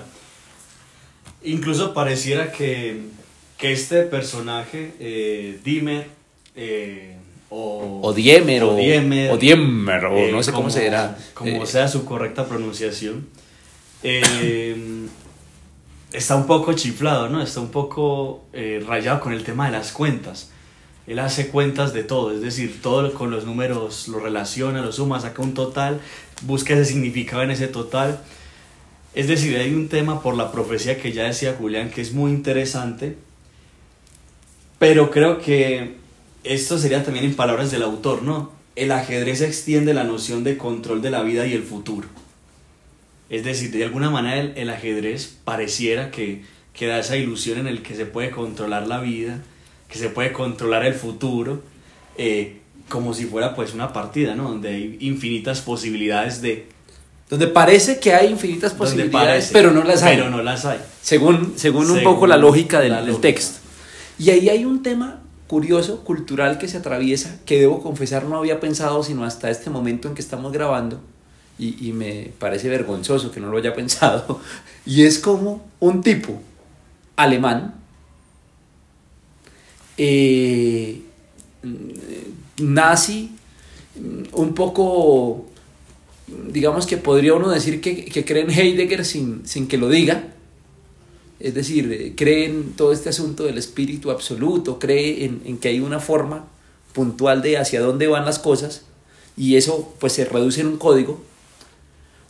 Incluso 1.43 1.93
pareciera 1.93 2.51
que, 2.51 3.01
que 3.57 3.71
este 3.73 4.03
personaje, 4.03 4.93
eh, 4.99 5.59
Dimer, 5.63 6.07
eh, 6.55 7.17
o, 7.49 7.99
O 8.01 8.13
Diemer, 8.13 8.63
o, 8.63 8.75
Diemer, 8.75 9.31
o 9.31 9.37
Diemer, 9.37 10.05
o 10.05 10.17
eh, 10.17 10.31
no 10.31 10.41
sé 10.41 10.51
cómo 10.51 10.63
como- 10.63 10.73
será. 10.73 11.17
Como 11.33 11.63
Eh, 11.63 11.65
sea 11.67 11.87
su 11.87 12.03
correcta 12.05 12.47
pronunciación, 12.47 13.27
está 16.11 16.35
un 16.35 16.47
poco 16.47 16.73
chiflado, 16.73 17.29
¿no? 17.29 17.41
Está 17.41 17.59
un 17.59 17.69
poco 17.69 18.45
rayado 18.87 19.19
con 19.19 19.33
el 19.33 19.43
tema 19.43 19.65
de 19.67 19.73
las 19.73 19.91
cuentas. 19.91 20.51
Él 21.07 21.19
hace 21.19 21.49
cuentas 21.49 21.93
de 21.93 22.03
todo, 22.03 22.33
es 22.33 22.41
decir, 22.41 22.81
todo 22.81 23.13
con 23.13 23.29
los 23.29 23.45
números 23.45 24.07
lo 24.07 24.19
relaciona, 24.19 24.81
lo 24.81 24.91
suma, 24.91 25.19
saca 25.19 25.41
un 25.43 25.53
total, 25.53 26.01
busca 26.41 26.73
ese 26.73 26.85
significado 26.85 27.43
en 27.43 27.51
ese 27.51 27.67
total. 27.67 28.21
Es 29.13 29.27
decir, 29.27 29.55
hay 29.57 29.73
un 29.73 29.87
tema 29.87 30.21
por 30.21 30.35
la 30.35 30.51
profecía 30.51 30.99
que 30.99 31.11
ya 31.11 31.23
decía 31.23 31.55
Julián 31.57 31.91
que 31.91 32.01
es 32.01 32.13
muy 32.13 32.31
interesante, 32.31 33.17
pero 34.79 35.11
creo 35.11 35.39
que 35.39 35.95
esto 36.43 36.77
sería 36.79 37.03
también 37.03 37.25
en 37.25 37.35
palabras 37.35 37.71
del 37.71 37.83
autor, 37.83 38.23
¿no? 38.23 38.51
El 38.75 38.91
ajedrez 38.91 39.41
extiende 39.41 39.93
la 39.93 40.03
noción 40.03 40.43
de 40.43 40.57
control 40.57 41.01
de 41.01 41.11
la 41.11 41.21
vida 41.21 41.45
y 41.45 41.53
el 41.53 41.63
futuro. 41.63 42.07
Es 43.29 43.43
decir, 43.43 43.71
de 43.71 43.83
alguna 43.83 44.09
manera 44.09 44.39
el, 44.39 44.53
el 44.57 44.69
ajedrez 44.69 45.37
pareciera 45.43 46.11
que, 46.11 46.43
que 46.73 46.87
da 46.87 46.99
esa 46.99 47.15
ilusión 47.15 47.59
en 47.59 47.67
el 47.67 47.83
que 47.83 47.95
se 47.95 48.05
puede 48.05 48.31
controlar 48.31 48.87
la 48.87 48.99
vida, 48.99 49.41
que 49.95 50.01
se 50.01 50.09
puede 50.09 50.33
controlar 50.33 50.85
el 50.85 50.93
futuro, 50.93 51.61
eh, 52.17 52.59
como 52.89 53.13
si 53.13 53.25
fuera 53.25 53.55
pues 53.55 53.73
una 53.73 53.93
partida, 53.93 54.35
¿no? 54.35 54.49
Donde 54.49 54.67
hay 54.69 54.97
infinitas 54.99 55.61
posibilidades 55.61 56.41
de... 56.41 56.67
Donde 57.29 57.47
parece 57.47 57.97
que 57.99 58.13
hay 58.13 58.27
infinitas 58.29 58.73
posibilidades, 58.73 59.11
parece, 59.11 59.53
pero 59.53 59.71
no 59.71 59.83
las 59.85 60.03
hay. 60.03 60.17
Pero 60.17 60.29
no 60.29 60.43
las 60.43 60.65
hay. 60.65 60.79
según, 61.01 61.53
según 61.55 61.89
un 61.89 61.97
Según 61.97 62.03
poco 62.03 62.27
la 62.27 62.35
lógica 62.35 62.81
del, 62.81 62.91
la 62.91 62.97
del 62.97 63.07
lógica. 63.11 63.21
texto. 63.29 63.59
Y 64.19 64.31
ahí 64.31 64.49
hay 64.49 64.65
un 64.65 64.83
tema 64.83 65.21
curioso, 65.47 66.03
cultural 66.03 66.57
que 66.57 66.67
se 66.67 66.77
atraviesa, 66.77 67.39
que 67.45 67.57
debo 67.57 67.81
confesar 67.81 68.25
no 68.25 68.37
había 68.37 68.59
pensado 68.59 69.01
sino 69.01 69.23
hasta 69.23 69.49
este 69.49 69.69
momento 69.69 70.09
en 70.09 70.13
que 70.13 70.21
estamos 70.21 70.51
grabando, 70.51 70.99
y, 71.57 71.87
y 71.87 71.93
me 71.93 72.31
parece 72.37 72.67
vergonzoso 72.67 73.31
que 73.31 73.39
no 73.39 73.49
lo 73.49 73.57
haya 73.57 73.73
pensado, 73.81 74.41
y 74.85 75.05
es 75.05 75.19
como 75.19 75.65
un 75.79 76.01
tipo 76.01 76.41
alemán, 77.15 77.75
eh, 79.97 81.01
nazi, 82.59 83.31
un 84.33 84.53
poco, 84.53 85.45
digamos 86.49 86.85
que 86.85 86.97
podría 86.97 87.33
uno 87.33 87.49
decir 87.49 87.81
que, 87.81 88.05
que 88.05 88.25
cree 88.25 88.43
en 88.43 88.51
Heidegger 88.51 89.05
sin, 89.05 89.47
sin 89.47 89.67
que 89.67 89.77
lo 89.77 89.89
diga, 89.89 90.31
es 91.39 91.53
decir, 91.53 91.91
eh, 91.91 92.13
cree 92.15 92.45
en 92.45 92.73
todo 92.73 92.91
este 92.93 93.09
asunto 93.09 93.43
del 93.43 93.57
espíritu 93.57 94.11
absoluto, 94.11 94.79
cree 94.79 95.25
en, 95.25 95.41
en 95.45 95.57
que 95.57 95.69
hay 95.69 95.79
una 95.79 95.99
forma 95.99 96.45
puntual 96.93 97.41
de 97.41 97.57
hacia 97.57 97.81
dónde 97.81 98.07
van 98.07 98.25
las 98.25 98.39
cosas 98.39 98.83
y 99.37 99.57
eso 99.57 99.93
pues 99.99 100.13
se 100.13 100.23
reduce 100.25 100.61
en 100.61 100.67
un 100.67 100.77
código. 100.77 101.21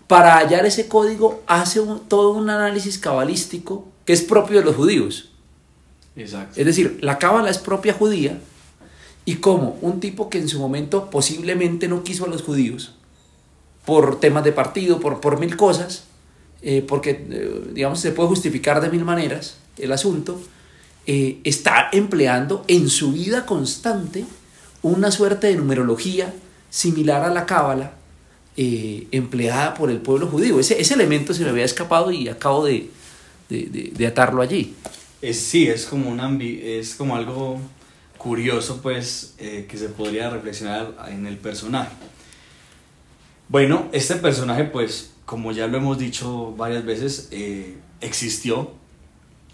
Para 0.07 0.37
hallar 0.37 0.65
ese 0.65 0.87
código 0.87 1.43
hace 1.47 1.79
un- 1.79 1.99
todo 2.07 2.31
un 2.31 2.49
análisis 2.49 2.97
cabalístico 2.97 3.87
que 4.05 4.13
es 4.13 4.21
propio 4.23 4.59
de 4.59 4.65
los 4.65 4.75
judíos. 4.75 5.29
Es 6.55 6.65
decir, 6.65 6.97
la 7.01 7.17
cábala 7.19 7.49
es 7.49 7.57
propia 7.57 7.93
judía 7.93 8.39
y 9.25 9.35
como 9.35 9.77
un 9.81 9.99
tipo 9.99 10.29
que 10.29 10.37
en 10.39 10.47
su 10.47 10.59
momento 10.59 11.09
posiblemente 11.09 11.87
no 11.87 12.03
quiso 12.03 12.25
a 12.25 12.27
los 12.29 12.41
judíos 12.43 12.93
por 13.85 14.19
temas 14.19 14.43
de 14.43 14.51
partido, 14.51 14.99
por, 14.99 15.19
por 15.19 15.39
mil 15.39 15.55
cosas, 15.57 16.03
eh, 16.61 16.83
porque 16.87 17.25
eh, 17.29 17.61
digamos 17.73 17.99
se 17.99 18.11
puede 18.11 18.29
justificar 18.29 18.81
de 18.81 18.89
mil 18.89 19.03
maneras 19.03 19.57
el 19.77 19.91
asunto, 19.91 20.39
eh, 21.05 21.39
está 21.43 21.89
empleando 21.91 22.63
en 22.67 22.89
su 22.89 23.11
vida 23.11 23.45
constante 23.45 24.25
una 24.81 25.11
suerte 25.11 25.47
de 25.47 25.55
numerología 25.55 26.33
similar 26.69 27.23
a 27.23 27.29
la 27.29 27.45
cábala 27.45 27.93
empleada 28.57 29.73
por 29.73 29.91
el 29.91 29.97
pueblo 29.97 30.27
judío. 30.27 30.59
Ese, 30.61 30.79
ese 30.79 30.93
elemento 30.93 31.33
se 31.33 31.43
me 31.43 31.49
había 31.49 31.65
escapado 31.65 32.09
y 32.11 32.29
acabo 32.29 32.63
de- 32.65 32.89
de- 33.49 33.91
de 33.95 34.07
atarlo 34.07 34.41
allí. 34.41 34.73
Es, 35.21 35.39
sí, 35.39 35.67
es 35.67 35.85
como, 35.85 36.09
un 36.09 36.19
ambi- 36.19 36.61
es 36.61 36.95
como 36.95 37.15
algo 37.15 37.59
curioso, 38.17 38.81
pues, 38.81 39.35
eh, 39.37 39.65
que 39.69 39.77
se 39.77 39.89
podría 39.89 40.29
reflexionar 40.29 40.93
en 41.09 41.25
el 41.25 41.37
personaje. 41.37 41.91
Bueno, 43.49 43.87
este 43.91 44.15
personaje, 44.15 44.65
pues, 44.65 45.11
como 45.25 45.51
ya 45.51 45.67
lo 45.67 45.77
hemos 45.77 45.97
dicho 45.97 46.53
varias 46.57 46.85
veces, 46.85 47.29
eh, 47.31 47.75
existió. 48.01 48.71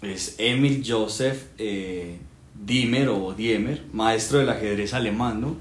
Es 0.02 0.34
Emil 0.38 0.82
Joseph 0.86 1.44
eh, 1.58 2.16
Diemer 2.64 3.08
o 3.08 3.34
Diemer, 3.34 3.82
maestro 3.92 4.38
del 4.38 4.48
ajedrez 4.48 4.94
alemán, 4.94 5.40
¿no? 5.40 5.56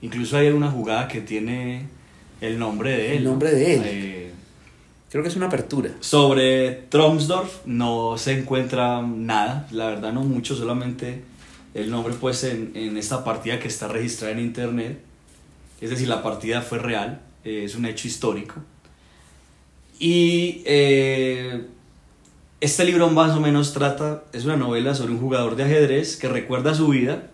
Incluso 0.00 0.36
hay 0.36 0.48
una 0.48 0.70
jugada 0.70 1.08
que 1.08 1.20
tiene 1.20 1.86
el 2.40 2.58
nombre 2.58 2.92
de 2.92 3.12
él. 3.12 3.16
El 3.18 3.24
¿no? 3.24 3.30
nombre 3.30 3.50
de 3.52 3.74
él. 3.74 3.82
Eh, 3.84 4.19
Creo 5.10 5.24
que 5.24 5.28
es 5.28 5.36
una 5.36 5.46
apertura. 5.46 5.90
sobre 6.00 6.70
Tromsdorf 6.88 7.66
no 7.66 8.16
se 8.16 8.38
encuentra 8.38 9.02
nada, 9.02 9.66
la 9.72 9.86
verdad 9.86 10.12
no 10.12 10.22
mucho, 10.22 10.54
solamente 10.54 11.24
el 11.74 11.90
nombre 11.90 12.14
pues 12.20 12.44
en, 12.44 12.70
en 12.76 12.96
esta 12.96 13.24
partida 13.24 13.58
que 13.58 13.66
está 13.66 13.88
registrada 13.88 14.32
en 14.32 14.38
internet. 14.38 15.00
Es 15.80 15.90
decir, 15.90 16.06
la 16.06 16.22
partida 16.22 16.62
fue 16.62 16.78
real, 16.78 17.22
eh, 17.44 17.62
es 17.64 17.74
un 17.74 17.86
hecho 17.86 18.06
histórico. 18.06 18.56
Y 19.98 20.62
eh, 20.64 21.66
este 22.60 22.84
libro 22.84 23.10
más 23.10 23.36
o 23.36 23.40
menos 23.40 23.72
trata, 23.72 24.22
es 24.32 24.44
una 24.44 24.56
novela 24.56 24.94
sobre 24.94 25.12
un 25.12 25.20
jugador 25.20 25.56
de 25.56 25.64
ajedrez 25.64 26.16
que 26.16 26.28
recuerda 26.28 26.72
su 26.74 26.88
vida 26.88 27.30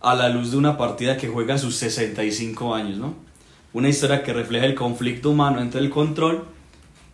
a 0.00 0.14
la 0.14 0.28
luz 0.28 0.52
de 0.52 0.58
una 0.58 0.78
partida 0.78 1.16
que 1.16 1.26
juega 1.26 1.54
a 1.54 1.58
sus 1.58 1.74
65 1.76 2.72
años, 2.74 2.98
¿no? 2.98 3.16
Una 3.72 3.88
historia 3.88 4.22
que 4.22 4.32
refleja 4.32 4.66
el 4.66 4.76
conflicto 4.76 5.30
humano 5.30 5.60
entre 5.60 5.80
el 5.80 5.90
control 5.90 6.53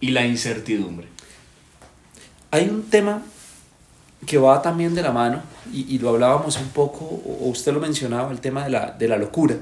y 0.00 0.11
la 0.11 0.26
incertidumbre. 0.26 1.07
Hay 2.50 2.69
un 2.69 2.83
tema 2.85 3.23
que 4.26 4.38
va 4.38 4.61
también 4.61 4.95
de 4.95 5.02
la 5.02 5.12
mano, 5.12 5.42
y, 5.73 5.95
y 5.95 5.99
lo 5.99 6.11
hablábamos 6.11 6.57
un 6.59 6.69
poco, 6.69 7.04
o 7.04 7.49
usted 7.49 7.73
lo 7.73 7.80
mencionaba, 7.80 8.30
el 8.33 8.40
tema 8.40 8.64
de 8.64 8.71
la, 8.71 8.90
de 8.92 9.09
la 9.09 9.16
locura. 9.16 9.57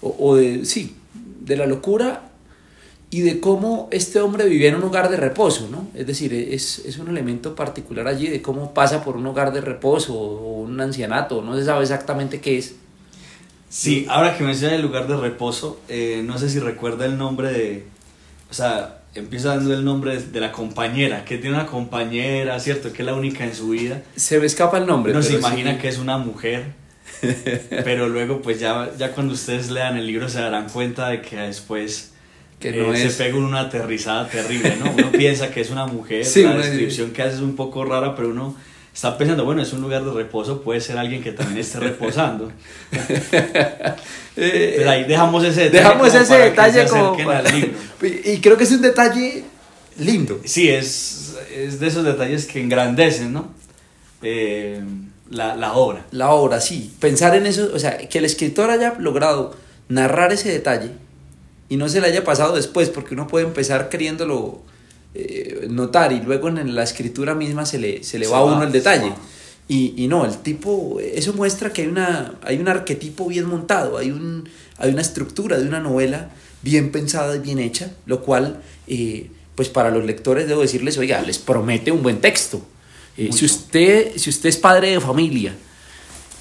O, 0.00 0.16
o 0.18 0.36
de, 0.36 0.64
sí, 0.64 0.96
de 1.40 1.56
la 1.56 1.66
locura 1.66 2.28
y 3.10 3.20
de 3.20 3.40
cómo 3.40 3.88
este 3.90 4.20
hombre 4.20 4.48
vivía 4.48 4.70
en 4.70 4.76
un 4.76 4.84
hogar 4.84 5.10
de 5.10 5.16
reposo, 5.16 5.68
¿no? 5.70 5.86
Es 5.94 6.06
decir, 6.06 6.32
es, 6.32 6.80
es 6.80 6.98
un 6.98 7.08
elemento 7.08 7.54
particular 7.54 8.08
allí 8.08 8.26
de 8.26 8.40
cómo 8.40 8.72
pasa 8.72 9.04
por 9.04 9.16
un 9.16 9.26
hogar 9.26 9.52
de 9.52 9.60
reposo 9.60 10.14
o 10.14 10.62
un 10.62 10.80
ancianato, 10.80 11.42
no 11.42 11.54
se 11.54 11.64
sabe 11.64 11.82
exactamente 11.82 12.40
qué 12.40 12.58
es. 12.58 12.74
Sí, 13.68 14.06
ahora 14.08 14.36
que 14.36 14.44
menciona 14.44 14.74
el 14.74 14.82
lugar 14.82 15.06
de 15.06 15.16
reposo, 15.16 15.78
eh, 15.88 16.22
no 16.24 16.38
sé 16.38 16.48
si 16.48 16.58
recuerda 16.58 17.04
el 17.04 17.18
nombre 17.18 17.52
de, 17.52 17.86
o 18.50 18.54
sea, 18.54 19.01
empieza 19.14 19.54
dando 19.56 19.74
el 19.74 19.84
nombre 19.84 20.16
de, 20.18 20.26
de 20.26 20.40
la 20.40 20.52
compañera, 20.52 21.24
que 21.24 21.38
tiene 21.38 21.56
una 21.56 21.66
compañera, 21.66 22.58
¿cierto? 22.60 22.92
Que 22.92 23.02
es 23.02 23.06
la 23.06 23.14
única 23.14 23.44
en 23.44 23.54
su 23.54 23.70
vida. 23.70 24.02
Se 24.16 24.38
me 24.38 24.46
escapa 24.46 24.78
el 24.78 24.86
nombre. 24.86 25.12
Uno 25.12 25.22
se 25.22 25.34
imagina 25.34 25.72
sí. 25.74 25.78
que 25.78 25.88
es 25.88 25.98
una 25.98 26.18
mujer, 26.18 26.64
pero 27.84 28.08
luego 28.08 28.40
pues 28.42 28.58
ya, 28.60 28.90
ya 28.98 29.12
cuando 29.12 29.34
ustedes 29.34 29.70
lean 29.70 29.96
el 29.96 30.06
libro 30.06 30.28
se 30.28 30.40
darán 30.40 30.68
cuenta 30.68 31.08
de 31.10 31.20
que 31.20 31.36
después 31.36 32.12
Que 32.58 32.70
eh, 32.70 32.86
no 32.86 32.94
se 32.94 33.06
es. 33.06 33.14
pega 33.16 33.36
una 33.36 33.60
aterrizada 33.60 34.28
terrible, 34.28 34.76
¿no? 34.82 34.90
Uno 34.92 35.10
piensa 35.12 35.50
que 35.50 35.60
es 35.60 35.70
una 35.70 35.86
mujer, 35.86 36.24
Sí, 36.24 36.42
la 36.42 36.56
descripción 36.56 37.10
que 37.10 37.22
hace 37.22 37.36
es 37.36 37.42
un 37.42 37.54
poco 37.56 37.84
rara, 37.84 38.14
pero 38.16 38.30
uno 38.30 38.56
está 38.94 39.16
pensando, 39.16 39.44
bueno, 39.44 39.62
es 39.62 39.72
un 39.72 39.80
lugar 39.80 40.04
de 40.04 40.12
reposo, 40.12 40.62
puede 40.62 40.80
ser 40.80 40.98
alguien 40.98 41.22
que 41.22 41.32
también 41.32 41.58
esté 41.58 41.78
reposando. 41.80 42.52
Eh, 44.34 44.76
Pero 44.78 44.90
ahí 44.90 45.04
dejamos 45.04 45.44
ese 45.44 45.64
detalle. 45.64 45.82
Dejamos 45.82 46.08
como 46.08 46.22
ese 46.22 46.38
detalle 46.38 46.86
como 46.88 47.16
para-. 47.18 47.50
Y 48.24 48.40
creo 48.40 48.56
que 48.56 48.64
es 48.64 48.70
un 48.72 48.80
detalle 48.80 49.44
lindo. 49.98 50.40
Sí, 50.46 50.70
es, 50.70 51.36
es 51.54 51.78
de 51.78 51.86
esos 51.88 52.02
detalles 52.02 52.46
que 52.46 52.62
engrandecen, 52.62 53.30
¿no? 53.30 53.52
Eh, 54.22 54.80
la, 55.28 55.54
la 55.54 55.74
obra. 55.74 56.06
la 56.12 56.30
obra, 56.30 56.62
sí. 56.62 56.94
Pensar 56.98 57.34
en 57.36 57.44
eso, 57.44 57.72
o 57.74 57.78
sea, 57.78 57.98
que 57.98 58.18
el 58.18 58.24
escritor 58.24 58.70
haya 58.70 58.94
logrado 58.98 59.54
narrar 59.88 60.32
ese 60.32 60.50
detalle 60.50 60.92
y 61.68 61.76
no 61.76 61.90
se 61.90 62.00
le 62.00 62.06
haya 62.06 62.24
pasado 62.24 62.54
después, 62.54 62.88
porque 62.88 63.12
uno 63.12 63.26
puede 63.26 63.44
empezar 63.44 63.90
queriéndolo 63.90 64.62
eh, 65.14 65.66
notar 65.68 66.12
y 66.12 66.20
luego 66.20 66.48
en 66.48 66.74
la 66.74 66.82
escritura 66.82 67.34
misma 67.34 67.66
se 67.66 67.78
le, 67.78 68.02
se 68.02 68.18
le 68.18 68.26
Se 68.26 68.32
va 68.32 68.38
a 68.38 68.44
uno 68.44 68.62
el 68.62 68.72
detalle. 68.72 69.10
va. 69.10 69.16
Y, 69.68 69.94
y 69.96 70.08
no, 70.08 70.24
el 70.24 70.36
tipo, 70.38 70.98
eso 71.00 71.32
muestra 71.34 71.72
que 71.72 71.82
hay, 71.82 71.88
una, 71.88 72.34
hay 72.42 72.58
un 72.58 72.68
arquetipo 72.68 73.26
bien 73.28 73.46
montado, 73.46 73.96
hay, 73.96 74.10
un, 74.10 74.48
hay 74.76 74.90
una 74.90 75.00
estructura 75.00 75.58
de 75.58 75.66
una 75.66 75.80
novela 75.80 76.30
bien 76.62 76.90
pensada 76.90 77.36
y 77.36 77.38
bien 77.38 77.58
hecha, 77.58 77.90
lo 78.06 78.22
cual, 78.22 78.60
eh, 78.86 79.30
pues 79.54 79.68
para 79.68 79.90
los 79.90 80.04
lectores 80.04 80.48
debo 80.48 80.62
decirles, 80.62 80.98
oiga, 80.98 81.22
les 81.22 81.38
promete 81.38 81.92
un 81.92 82.02
buen 82.02 82.20
texto. 82.20 82.60
Eh, 83.16 83.30
si, 83.32 83.44
usted, 83.44 84.16
si 84.16 84.30
usted 84.30 84.48
es 84.48 84.56
padre 84.56 84.90
de 84.90 85.00
familia 85.00 85.54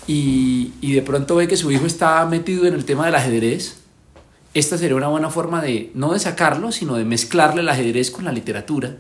y, 0.08 0.72
y 0.82 0.94
de 0.94 1.02
pronto 1.02 1.36
ve 1.36 1.48
que 1.48 1.58
su 1.58 1.72
hijo 1.72 1.86
está 1.86 2.26
metido 2.26 2.66
en 2.66 2.74
el 2.74 2.86
tema 2.86 3.06
del 3.06 3.16
ajedrez, 3.16 3.76
esta 4.54 4.78
sería 4.78 4.96
una 4.96 5.08
buena 5.08 5.30
forma 5.30 5.62
de, 5.62 5.92
no 5.94 6.14
de 6.14 6.20
sacarlo, 6.20 6.72
sino 6.72 6.96
de 6.96 7.06
mezclarle 7.06 7.62
el 7.62 7.70
ajedrez 7.70 8.12
con 8.12 8.26
la 8.26 8.32
literatura, 8.32 8.98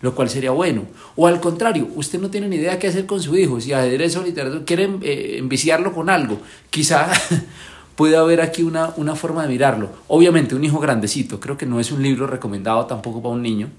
lo 0.00 0.14
cual 0.14 0.28
sería 0.30 0.50
bueno. 0.52 0.84
O 1.16 1.26
al 1.26 1.40
contrario, 1.40 1.88
usted 1.94 2.20
no 2.20 2.30
tiene 2.30 2.48
ni 2.48 2.56
idea 2.56 2.78
qué 2.78 2.88
hacer 2.88 3.06
con 3.06 3.20
su 3.22 3.36
hijo, 3.36 3.60
si 3.60 3.72
ajedrez 3.72 4.16
o 4.16 4.22
literatura, 4.22 4.64
quieren 4.64 5.00
eh, 5.02 5.36
enviciarlo 5.38 5.92
con 5.92 6.10
algo, 6.10 6.38
quizá 6.70 7.10
puede 7.96 8.16
haber 8.16 8.40
aquí 8.40 8.62
una, 8.62 8.92
una 8.96 9.16
forma 9.16 9.42
de 9.42 9.48
mirarlo. 9.48 9.90
Obviamente, 10.08 10.54
un 10.54 10.62
hijo 10.64 10.78
grandecito, 10.78 11.40
creo 11.40 11.56
que 11.56 11.66
no 11.66 11.80
es 11.80 11.90
un 11.90 12.02
libro 12.02 12.26
recomendado 12.26 12.86
tampoco 12.86 13.20
para 13.22 13.34
un 13.34 13.42
niño, 13.42 13.70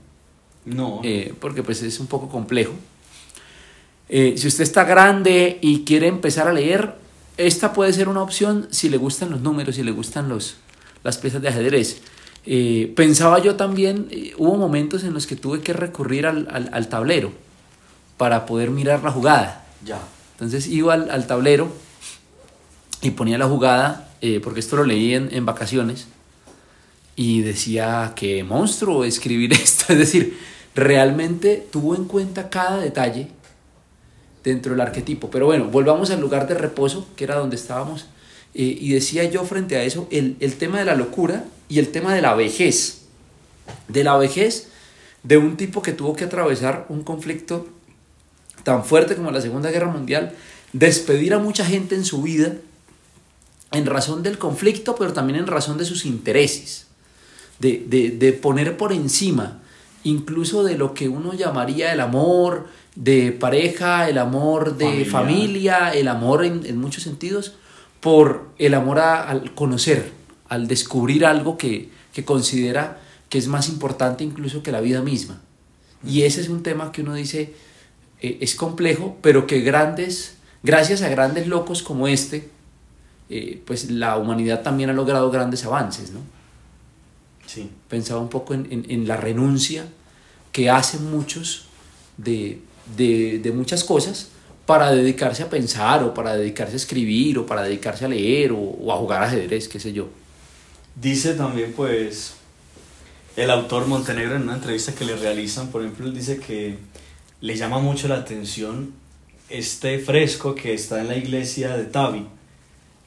No. 0.66 1.00
eh, 1.04 1.34
porque 1.40 1.64
pues 1.64 1.82
es 1.84 2.00
un 2.00 2.08
poco 2.08 2.28
complejo. 2.30 2.74
Eh, 4.10 4.36
si 4.38 4.48
usted 4.48 4.64
está 4.64 4.84
grande 4.84 5.58
y 5.62 5.84
quiere 5.84 6.08
empezar 6.08 6.48
a 6.48 6.54
leer, 6.54 6.96
esta 7.38 7.74
puede 7.74 7.92
ser 7.92 8.08
una 8.08 8.22
opción 8.22 8.68
si 8.72 8.88
le 8.90 8.98
gustan 8.98 9.32
los 9.32 9.42
números, 9.42 9.76
si 9.76 9.84
le 9.84 9.92
gustan 9.92 10.30
los, 10.30 10.58
las 11.06 11.18
piezas 11.18 11.42
de 11.42 11.48
ajedrez. 11.48 12.02
Eh, 12.46 12.92
pensaba 12.96 13.40
yo 13.40 13.56
también, 13.56 14.08
eh, 14.12 14.34
hubo 14.38 14.58
momentos 14.58 15.04
en 15.06 15.14
los 15.14 15.26
que 15.26 15.36
tuve 15.38 15.62
que 15.62 15.72
recurrir 15.74 16.26
al, 16.28 16.48
al- 16.52 16.70
al 16.74 16.90
tablero 16.90 17.32
para 18.18 18.46
poder 18.46 18.70
mirar 18.72 19.02
la 19.04 19.12
jugada. 19.12 19.66
ya. 19.86 20.00
Entonces 20.34 20.68
iba 20.68 20.94
al, 20.94 21.10
al 21.10 21.28
tablero 21.28 21.70
y 23.02 23.12
ponía 23.12 23.38
la 23.38 23.48
jugada, 23.48 24.10
eh, 24.22 24.42
porque 24.44 24.60
esto 24.60 24.76
lo 24.76 24.84
leí 24.84 25.14
en, 25.14 25.30
en 25.34 25.46
vacaciones, 25.46 26.08
y 27.16 27.42
decía 27.42 28.12
que 28.16 28.44
monstruo 28.44 29.06
escribir 29.06 29.54
esto. 29.64 29.94
Es 29.94 30.00
decir, 30.00 30.38
realmente 30.76 31.66
tuvo 31.72 31.96
en 31.96 32.06
cuenta 32.06 32.50
cada 32.50 32.80
detalle 32.80 33.30
dentro 34.44 34.74
del 34.74 34.82
arquetipo. 34.82 35.30
Pero 35.32 35.46
bueno, 35.46 35.66
volvamos 35.66 36.10
al 36.12 36.20
lugar 36.20 36.48
de 36.48 36.56
reposo, 36.56 37.08
que 37.16 37.24
era 37.24 37.36
donde 37.36 37.56
estábamos. 37.56 38.06
Eh, 38.56 38.78
y 38.82 38.94
decía 38.94 39.24
yo 39.26 39.44
frente 39.46 39.76
a 39.76 39.84
eso 39.84 40.08
el, 40.12 40.36
el 40.40 40.56
tema 40.56 40.80
de 40.80 40.86
la 40.86 40.96
locura 40.96 41.46
y 41.70 41.80
el 41.80 41.90
tema 41.90 42.14
de 42.16 42.22
la 42.22 42.34
vejez. 42.36 43.02
De 43.88 44.04
la 44.04 44.18
vejez 44.18 44.70
de 45.24 45.38
un 45.38 45.58
tipo 45.58 45.82
que 45.82 45.92
tuvo 45.92 46.16
que 46.16 46.24
atravesar 46.26 46.86
un 46.90 47.04
conflicto 47.04 47.68
tan 48.64 48.84
fuerte 48.86 49.16
como 49.16 49.32
la 49.32 49.42
Segunda 49.42 49.72
Guerra 49.72 49.88
Mundial, 49.92 50.34
despedir 50.74 51.34
a 51.34 51.40
mucha 51.40 51.66
gente 51.66 51.96
en 51.96 52.06
su 52.06 52.22
vida 52.22 52.54
en 53.72 53.86
razón 53.86 54.24
del 54.24 54.38
conflicto, 54.38 54.96
pero 54.96 55.14
también 55.14 55.40
en 55.40 55.48
razón 55.48 55.78
de 55.78 55.86
sus 55.86 56.06
intereses, 56.06 56.86
de, 57.60 57.84
de- 57.88 58.12
de 58.12 58.34
poner 58.34 58.78
por 58.78 58.92
encima 58.94 59.62
incluso 60.04 60.64
de 60.64 60.78
lo 60.78 60.94
que 60.94 61.10
uno 61.10 61.34
llamaría 61.34 61.92
el 61.92 62.00
amor 62.00 62.68
de 62.96 63.32
pareja, 63.32 64.08
el 64.08 64.20
amor 64.20 64.78
de 64.78 65.04
familia, 65.06 65.90
el 65.94 66.08
amor 66.08 66.46
en, 66.46 66.64
en 66.66 66.78
muchos 66.78 67.02
sentidos, 67.04 67.54
por 68.06 68.50
el 68.60 68.76
amor 68.76 69.00
a- 69.00 69.28
al 69.28 69.56
conocer, 69.56 70.12
al 70.48 70.68
descubrir 70.68 71.26
algo 71.26 71.58
que, 71.58 71.90
que 72.14 72.24
considera 72.24 73.02
que 73.30 73.40
es 73.40 73.48
más 73.48 73.68
importante 73.68 74.24
incluso 74.24 74.62
que 74.62 74.72
la 74.72 74.80
vida 74.80 75.02
misma. 75.02 75.42
Y 76.08 76.22
ese 76.22 76.42
es 76.42 76.50
un 76.50 76.62
tema 76.62 76.92
que 76.92 77.02
uno 77.02 77.16
dice, 77.16 77.56
eh, 78.22 78.38
es 78.42 78.54
complejo, 78.54 79.18
pero 79.24 79.48
que 79.48 79.62
grandes, 79.62 80.36
gracias 80.62 81.02
a 81.02 81.10
grandes 81.10 81.48
locos 81.48 81.82
como 81.82 82.08
este, 82.08 82.48
eh, 83.32 83.60
pues 83.66 83.90
la 83.90 84.18
humanidad 84.18 84.62
también 84.62 84.92
ha 84.92 84.94
logrado 84.94 85.32
grandes 85.32 85.66
avances, 85.66 86.12
¿no? 86.12 86.20
Sí. 87.48 87.72
Pensaba 87.90 88.22
un 88.22 88.30
poco 88.30 88.54
en, 88.54 88.68
en- 88.72 88.86
en 88.88 89.08
la 89.08 89.18
renuncia 89.18 89.88
que 90.52 90.70
hacen 90.70 91.10
muchos 91.10 91.66
de, 92.18 92.62
de- 92.98 93.40
de 93.40 93.52
muchas 93.52 93.84
cosas 93.84 94.28
para 94.66 94.92
dedicarse 94.92 95.44
a 95.44 95.50
pensar 95.50 96.04
o 96.04 96.14
para 96.14 96.36
dedicarse 96.36 96.74
a 96.74 96.78
escribir 96.78 97.38
o 97.38 97.46
para 97.46 97.64
dedicarse 97.64 98.06
a 98.06 98.08
leer 98.08 98.52
o, 98.52 98.92
a 98.92 98.98
jugar 98.98 99.24
ajedrez, 99.24 99.68
qué 99.68 99.80
sé 99.80 99.94
yo. 99.94 100.10
Dice 100.96 101.34
también, 101.34 101.74
pues, 101.76 102.36
el 103.36 103.52
autor 103.52 103.88
Montenegro 103.88 104.36
en 104.36 104.44
una 104.44 104.56
entrevista 104.56 104.94
que 104.96 105.06
le 105.06 105.16
realizan, 105.16 105.68
por 105.68 105.82
ejemplo, 105.82 106.08
él 106.08 106.16
dice 106.16 106.40
que 106.40 106.78
le 107.42 107.56
llama 107.56 107.80
mucho 107.80 108.08
la 108.08 108.16
atención 108.16 108.94
este 109.50 110.00
fresco 110.00 110.56
que 110.56 110.74
está 110.74 111.00
en 111.02 111.10
la 111.10 111.18
iglesia 111.18 111.78
de 111.78 111.86
Tavi, 111.86 112.26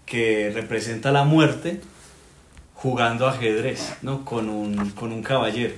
que 0.07 0.51
representa 0.55 1.11
la 1.11 1.25
muerte 1.25 1.81
jugando 2.75 3.27
ajedrez, 3.27 3.95
¿no? 4.03 4.25
Con 4.25 4.49
un, 4.49 4.91
con 4.91 5.13
un 5.13 5.23
caballero. 5.23 5.75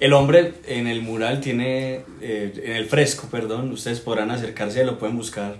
El 0.00 0.12
hombre 0.12 0.54
en 0.66 0.86
el 0.86 1.02
mural 1.02 1.40
tiene, 1.40 2.02
eh, 2.20 2.52
en 2.64 2.76
el 2.76 2.86
fresco, 2.86 3.28
perdón, 3.30 3.72
ustedes 3.72 3.98
podrán 4.00 4.30
acercarse, 4.30 4.84
lo 4.84 4.98
pueden 4.98 5.16
buscar 5.16 5.56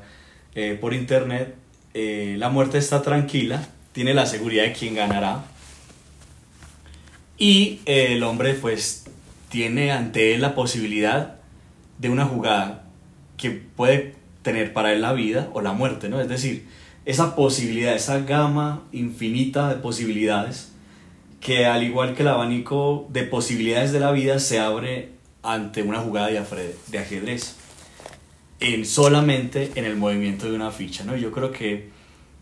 eh, 0.55 0.79
por 0.81 0.94
internet. 0.94 1.55
Eh, 1.94 2.37
la 2.38 2.48
muerte 2.48 2.79
está 2.79 3.03
tranquila, 3.03 3.68
tiene 3.92 4.14
la 4.14 4.27
seguridad 4.27 4.64
de 4.64 4.72
quién 4.72 4.94
ganará. 4.94 5.44
Y 7.37 7.81
eh, 7.87 8.09
el 8.11 8.22
hombre 8.22 8.55
pues 8.55 9.07
tiene 9.48 9.92
ante 9.92 10.35
él 10.35 10.40
la 10.40 10.55
posibilidad 10.55 11.37
de 11.98 12.11
una 12.11 12.24
jugada 12.24 12.85
que 13.37 13.51
puede 13.51 14.14
tener 14.42 14.72
para 14.72 14.92
él 14.92 15.01
la 15.01 15.12
vida 15.12 15.48
o 15.53 15.61
la 15.61 15.72
muerte, 15.72 16.09
¿no? 16.09 16.20
Es 16.20 16.29
decir, 16.29 16.66
esa 17.05 17.35
posibilidad, 17.37 17.94
esa 17.94 18.20
gama 18.20 18.83
infinita 18.92 19.68
de 19.68 19.77
posibilidades 19.77 20.72
que 21.40 21.66
al 21.66 21.83
igual 21.83 22.14
que 22.14 22.22
el 22.22 22.29
abanico 22.29 23.07
de 23.11 23.24
posibilidades 23.24 23.92
de 23.92 24.01
la 24.01 24.11
vida 24.12 24.38
se 24.38 24.59
abre 24.59 25.11
ante 25.42 25.83
una 25.83 26.01
jugada 26.01 26.29
de 26.29 26.98
ajedrez 26.98 27.57
en 28.61 28.85
solamente 28.85 29.70
en 29.77 29.85
el 29.85 29.96
movimiento 29.96 30.51
de 30.51 30.57
una 30.57 30.70
ficha, 30.70 31.05
¿no? 31.05 31.16
Yo 31.16 31.31
creo 31.31 31.53
que 31.53 31.88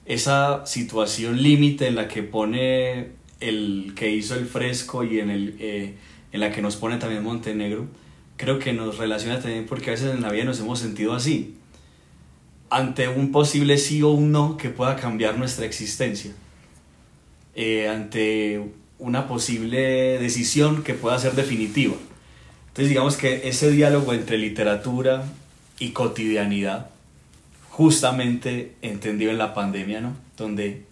esa 0.07 0.65
situación 0.67 1.43
límite 1.43 1.89
en 1.89 1.95
la 1.95 2.09
que 2.09 2.23
pone 2.23 3.11
el 3.41 3.93
que 3.95 4.11
hizo 4.11 4.35
el 4.35 4.47
fresco 4.47 5.05
y 5.05 5.21
en, 5.21 5.31
el, 5.31 5.57
eh, 5.59 5.95
en 6.33 6.41
la 6.41 6.53
que 6.53 6.63
nos 6.63 6.77
pone 6.77 6.97
también 6.97 7.23
Montenegro, 7.23 7.87
creo 8.37 8.59
que 8.59 8.73
nos 8.73 8.99
relaciona 8.99 9.41
también 9.41 9.67
porque 9.67 9.91
a 9.91 9.93
veces 9.93 10.15
en 10.15 10.23
la 10.23 10.31
vida 10.31 10.45
nos 10.45 10.61
hemos 10.61 10.79
sentido 10.79 11.13
así, 11.13 11.57
ante 12.71 13.09
un 13.09 13.31
posible 13.31 13.77
sí 13.79 14.03
o 14.03 14.11
un 14.11 14.33
no 14.33 14.57
que 14.57 14.71
pueda 14.71 14.97
cambiar 14.97 15.37
nuestra 15.37 15.67
existencia, 15.67 16.33
eh, 17.55 17.89
ante 17.89 18.63
una 18.99 19.29
posible 19.29 20.19
decisión 20.19 20.83
que 20.83 20.95
pueda 20.95 21.19
ser 21.19 21.35
definitiva. 21.35 21.95
Entonces 22.69 22.89
digamos 22.89 23.17
que 23.17 23.49
ese 23.49 23.71
diálogo 23.71 24.13
entre 24.13 24.39
literatura 24.39 25.25
y 25.79 25.91
cotidianidad, 25.91 26.91
justamente 27.71 28.75
entendido 28.83 29.31
en 29.31 29.39
la 29.39 29.55
pandemia, 29.55 30.01
¿no? 30.01 30.15
Donde 30.37 30.85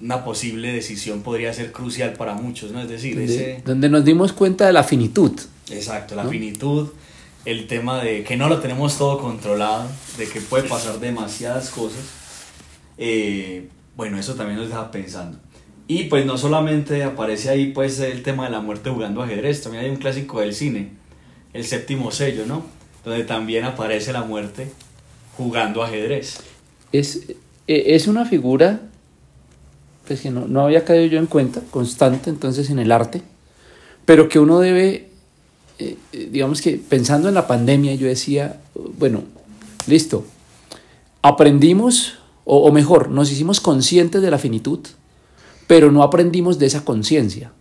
una 0.00 0.24
posible 0.24 0.72
decisión 0.72 1.22
podría 1.22 1.52
ser 1.52 1.72
crucial 1.72 2.12
para 2.14 2.34
muchos, 2.34 2.72
¿no? 2.72 2.80
Es 2.80 2.88
decir, 2.88 3.16
Donde, 3.16 3.34
ese... 3.34 3.62
donde 3.64 3.88
nos 3.88 4.04
dimos 4.04 4.32
cuenta 4.32 4.66
de 4.66 4.72
la 4.72 4.84
finitud. 4.84 5.32
Exacto, 5.70 6.14
la 6.14 6.24
¿no? 6.24 6.30
finitud, 6.30 6.88
el 7.44 7.66
tema 7.66 8.02
de 8.02 8.22
que 8.24 8.36
no 8.36 8.48
lo 8.48 8.58
tenemos 8.60 8.98
todo 8.98 9.18
controlado, 9.18 9.88
de 10.18 10.28
que 10.28 10.40
puede 10.40 10.64
pasar 10.68 10.98
demasiadas 11.00 11.70
cosas. 11.70 12.02
eh, 12.98 13.68
bueno, 13.96 14.18
eso 14.18 14.34
también 14.34 14.58
nos 14.58 14.68
deja 14.68 14.90
pensando. 14.90 15.38
Y 15.86 16.04
pues 16.04 16.24
no 16.24 16.38
solamente 16.38 17.04
aparece 17.04 17.50
ahí 17.50 17.66
pues 17.72 18.00
el 18.00 18.22
tema 18.22 18.44
de 18.44 18.50
la 18.50 18.60
muerte 18.60 18.90
jugando 18.90 19.22
ajedrez, 19.22 19.62
también 19.62 19.84
hay 19.84 19.90
un 19.90 19.96
clásico 19.96 20.40
del 20.40 20.54
cine, 20.54 20.90
el 21.52 21.64
séptimo 21.64 22.10
sello, 22.10 22.46
¿no? 22.46 22.64
Donde 23.04 23.24
también 23.24 23.64
aparece 23.64 24.12
la 24.12 24.22
muerte 24.22 24.70
jugando 25.36 25.82
ajedrez. 25.82 26.38
Es, 26.92 27.28
eh, 27.66 27.84
es 27.88 28.06
una 28.06 28.24
figura 28.24 28.80
pues, 30.06 30.22
que 30.22 30.30
no, 30.30 30.46
no 30.46 30.62
había 30.62 30.86
caído 30.86 31.04
yo 31.04 31.18
en 31.18 31.26
cuenta, 31.26 31.60
constante 31.70 32.30
entonces 32.30 32.70
en 32.70 32.78
el 32.78 32.90
arte, 32.90 33.20
pero 34.06 34.30
que 34.30 34.38
uno 34.38 34.60
debe, 34.60 35.10
eh, 35.78 35.98
eh, 36.12 36.28
digamos 36.32 36.62
que 36.62 36.78
pensando 36.78 37.28
en 37.28 37.34
la 37.34 37.46
pandemia, 37.46 37.94
yo 37.94 38.06
decía, 38.06 38.58
bueno, 38.98 39.22
listo, 39.86 40.24
aprendimos, 41.20 42.14
o, 42.46 42.64
o 42.64 42.72
mejor, 42.72 43.10
nos 43.10 43.30
hicimos 43.30 43.60
conscientes 43.60 44.22
de 44.22 44.30
la 44.30 44.38
finitud, 44.38 44.80
pero 45.66 45.90
no 45.90 46.02
aprendimos 46.02 46.58
de 46.58 46.66
esa 46.66 46.84
conciencia. 46.84 47.52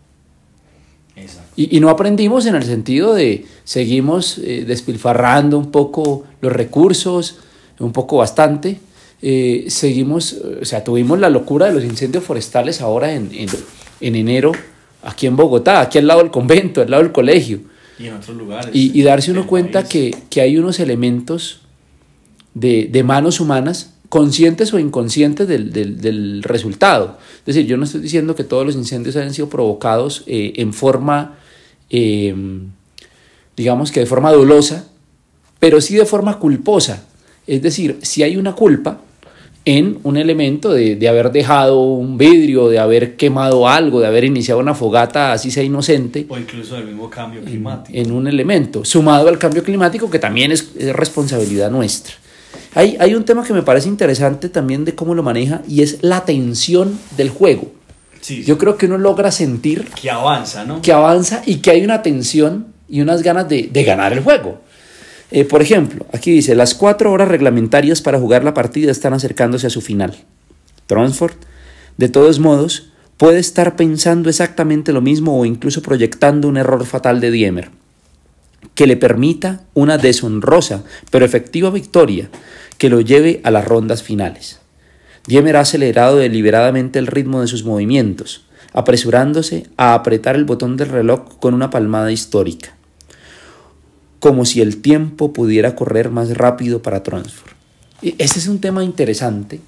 Y, 1.56 1.78
y 1.78 1.80
no 1.80 1.90
aprendimos 1.90 2.48
en 2.48 2.56
el 2.56 2.64
sentido 2.64 3.14
de 3.14 3.46
seguimos 3.64 4.40
eh, 4.40 4.66
despilfarrando 4.66 5.60
un 5.60 5.70
poco 5.70 6.24
los 6.42 6.52
recursos, 6.52 7.38
un 7.80 7.94
poco 7.94 8.18
bastante. 8.18 8.80
Eh, 9.22 9.66
seguimos, 9.68 10.34
o 10.34 10.66
sea, 10.66 10.84
tuvimos 10.84 11.20
la 11.20 11.30
locura 11.30 11.68
de 11.68 11.74
los 11.74 11.84
incendios 11.84 12.24
forestales 12.24 12.82
ahora 12.82 13.14
en, 13.14 13.30
en, 13.32 13.48
en 14.02 14.16
enero, 14.16 14.52
aquí 15.04 15.28
en 15.28 15.36
Bogotá, 15.36 15.82
aquí 15.82 16.00
al 16.00 16.08
lado 16.08 16.22
del 16.22 16.32
convento, 16.32 16.82
al 16.82 16.90
lado 16.90 17.04
del 17.04 17.12
colegio. 17.12 17.60
Y 18.00 18.08
en 18.08 18.16
otros 18.16 18.36
lugares. 18.36 18.72
Y, 18.74 19.00
y 19.00 19.04
darse 19.04 19.32
uno 19.32 19.46
cuenta 19.46 19.88
que, 19.88 20.16
que 20.32 20.42
hay 20.42 20.58
unos 20.58 20.80
elementos 20.80 21.62
de, 22.56 22.90
de 22.92 23.04
manos 23.04 23.40
humanas, 23.40 23.93
conscientes 24.14 24.72
o 24.76 24.78
inconscientes 24.78 25.48
del, 25.48 25.74
del, 25.74 26.00
del 26.00 26.44
resultado. 26.44 27.18
Es 27.40 27.56
decir, 27.56 27.66
yo 27.66 27.78
no 27.78 27.86
estoy 27.86 28.00
diciendo 28.00 28.36
que 28.36 28.44
todos 28.44 28.64
los 28.64 28.76
incendios 28.76 29.16
hayan 29.16 29.34
sido 29.34 29.50
provocados 29.50 30.22
eh, 30.28 30.54
en 30.58 30.72
forma, 30.72 31.40
eh, 31.90 32.36
digamos 33.58 33.92
que 33.92 34.02
de 34.02 34.06
forma 34.06 34.32
dolosa, 34.32 34.86
pero 35.60 35.82
sí 35.82 35.96
de 35.96 36.06
forma 36.06 36.38
culposa. 36.38 37.08
Es 37.48 37.64
decir, 37.64 37.98
si 38.04 38.22
hay 38.22 38.38
una 38.38 38.54
culpa 38.54 39.02
en 39.66 39.98
un 40.04 40.18
elemento 40.18 40.72
de, 40.72 40.96
de 40.96 41.08
haber 41.10 41.32
dejado 41.32 41.82
un 41.82 42.20
vidrio, 42.20 42.68
de 42.70 42.78
haber 42.78 43.16
quemado 43.16 43.68
algo, 43.68 44.00
de 44.00 44.06
haber 44.06 44.26
iniciado 44.26 44.60
una 44.60 44.76
fogata 44.76 45.34
así 45.34 45.50
sea 45.50 45.64
inocente, 45.64 46.28
O 46.30 46.38
incluso 46.38 46.76
del 46.76 46.86
mismo 46.86 47.10
cambio 47.10 47.42
climático. 47.42 47.98
en 47.98 48.12
un 48.12 48.28
elemento, 48.28 48.86
sumado 48.86 49.28
al 49.28 49.40
cambio 49.40 49.64
climático, 49.64 50.08
que 50.12 50.20
también 50.20 50.52
es, 50.52 50.70
es 50.78 50.96
responsabilidad 50.96 51.72
nuestra. 51.72 52.14
Hay, 52.76 52.98
hay 53.00 53.16
un 53.16 53.26
tema 53.26 53.44
que 53.44 53.54
me 53.54 53.62
parece 53.62 53.88
interesante 53.88 54.50
también 54.50 54.86
de 54.86 54.96
cómo 54.96 55.16
lo 55.16 55.24
maneja 55.24 55.62
y 55.68 55.82
es 55.82 56.00
la 56.02 56.26
tensión 56.26 57.00
del 57.18 57.30
juego. 57.30 57.72
Sí, 58.22 58.44
Yo 58.44 58.58
creo 58.58 58.78
que 58.78 58.86
uno 58.86 58.98
logra 58.98 59.32
sentir 59.32 59.86
que 60.02 60.10
avanza, 60.10 60.64
¿no? 60.64 60.82
que 60.82 60.94
avanza 60.94 61.42
y 61.46 61.58
que 61.58 61.72
hay 61.72 61.84
una 61.84 62.02
tensión 62.02 62.68
y 62.88 63.02
unas 63.02 63.22
ganas 63.22 63.50
de, 63.50 63.70
de 63.72 63.84
ganar 63.84 64.14
el 64.14 64.22
juego. 64.22 64.62
Eh, 65.32 65.46
por 65.46 65.62
ejemplo, 65.62 66.06
aquí 66.14 66.32
dice, 66.32 66.54
las 66.54 66.76
cuatro 66.76 67.12
horas 67.12 67.28
reglamentarias 67.28 68.02
para 68.02 68.20
jugar 68.20 68.44
la 68.44 68.54
partida 68.54 68.92
están 68.92 69.14
acercándose 69.14 69.66
a 69.66 69.72
su 69.72 69.82
final. 69.82 70.16
Tronsford, 70.86 71.34
de 71.98 72.08
todos 72.08 72.40
modos, 72.40 72.92
puede 73.18 73.40
estar 73.40 73.76
pensando 73.76 74.30
exactamente 74.30 74.94
lo 74.94 75.02
mismo 75.02 75.40
o 75.40 75.46
incluso 75.46 75.82
proyectando 75.82 76.48
un 76.48 76.58
error 76.58 76.86
fatal 76.86 77.20
de 77.20 77.32
Diemer, 77.32 77.72
que 78.76 78.86
le 78.86 78.96
permita 78.96 79.62
una 79.74 79.98
deshonrosa 79.98 80.84
pero 81.10 81.26
efectiva 81.26 81.70
victoria 81.72 82.30
que 82.84 82.90
lo 82.90 83.00
lleve 83.00 83.40
a 83.46 83.50
las 83.52 83.64
rondas 83.64 84.04
finales. 84.04 84.60
Diemer 85.26 85.56
ha 85.56 85.62
acelerado 85.62 86.18
deliberadamente 86.18 87.00
el 87.00 87.08
ritmo 87.08 87.40
de 87.40 87.48
sus 87.48 87.64
movimientos, 87.64 88.44
apresurándose 88.74 89.68
a 89.78 89.94
apretar 89.94 90.36
el 90.36 90.44
botón 90.44 90.76
del 90.76 90.90
reloj 90.90 91.38
con 91.40 91.54
una 91.54 91.70
palmada 91.70 92.12
histórica, 92.12 92.76
como 94.20 94.44
si 94.44 94.60
el 94.60 94.82
tiempo 94.82 95.32
pudiera 95.32 95.78
correr 95.78 96.10
más 96.10 96.36
rápido 96.36 96.82
para 96.82 97.04
Tronsford. 97.04 97.54
Y 98.02 98.16
Ese 98.18 98.40
es 98.40 98.48
un 98.50 98.60
tema 98.60 98.84
interesante, 98.84 99.62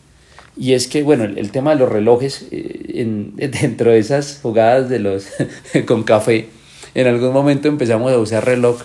y 0.58 0.74
es 0.74 0.90
que, 0.90 1.02
bueno, 1.02 1.24
el, 1.24 1.38
el 1.38 1.52
tema 1.52 1.70
de 1.72 1.78
los 1.78 1.88
relojes, 1.90 2.48
eh, 2.52 2.96
en- 2.96 3.32
dentro 3.38 3.92
de 3.92 4.00
esas 4.00 4.40
jugadas 4.42 4.90
de 4.90 5.00
los 5.00 5.28
con 5.88 6.04
café, 6.04 6.50
en 6.94 7.08
algún 7.08 7.32
momento 7.32 7.70
empezamos 7.70 8.12
a 8.12 8.18
usar 8.20 8.44
reloj 8.46 8.82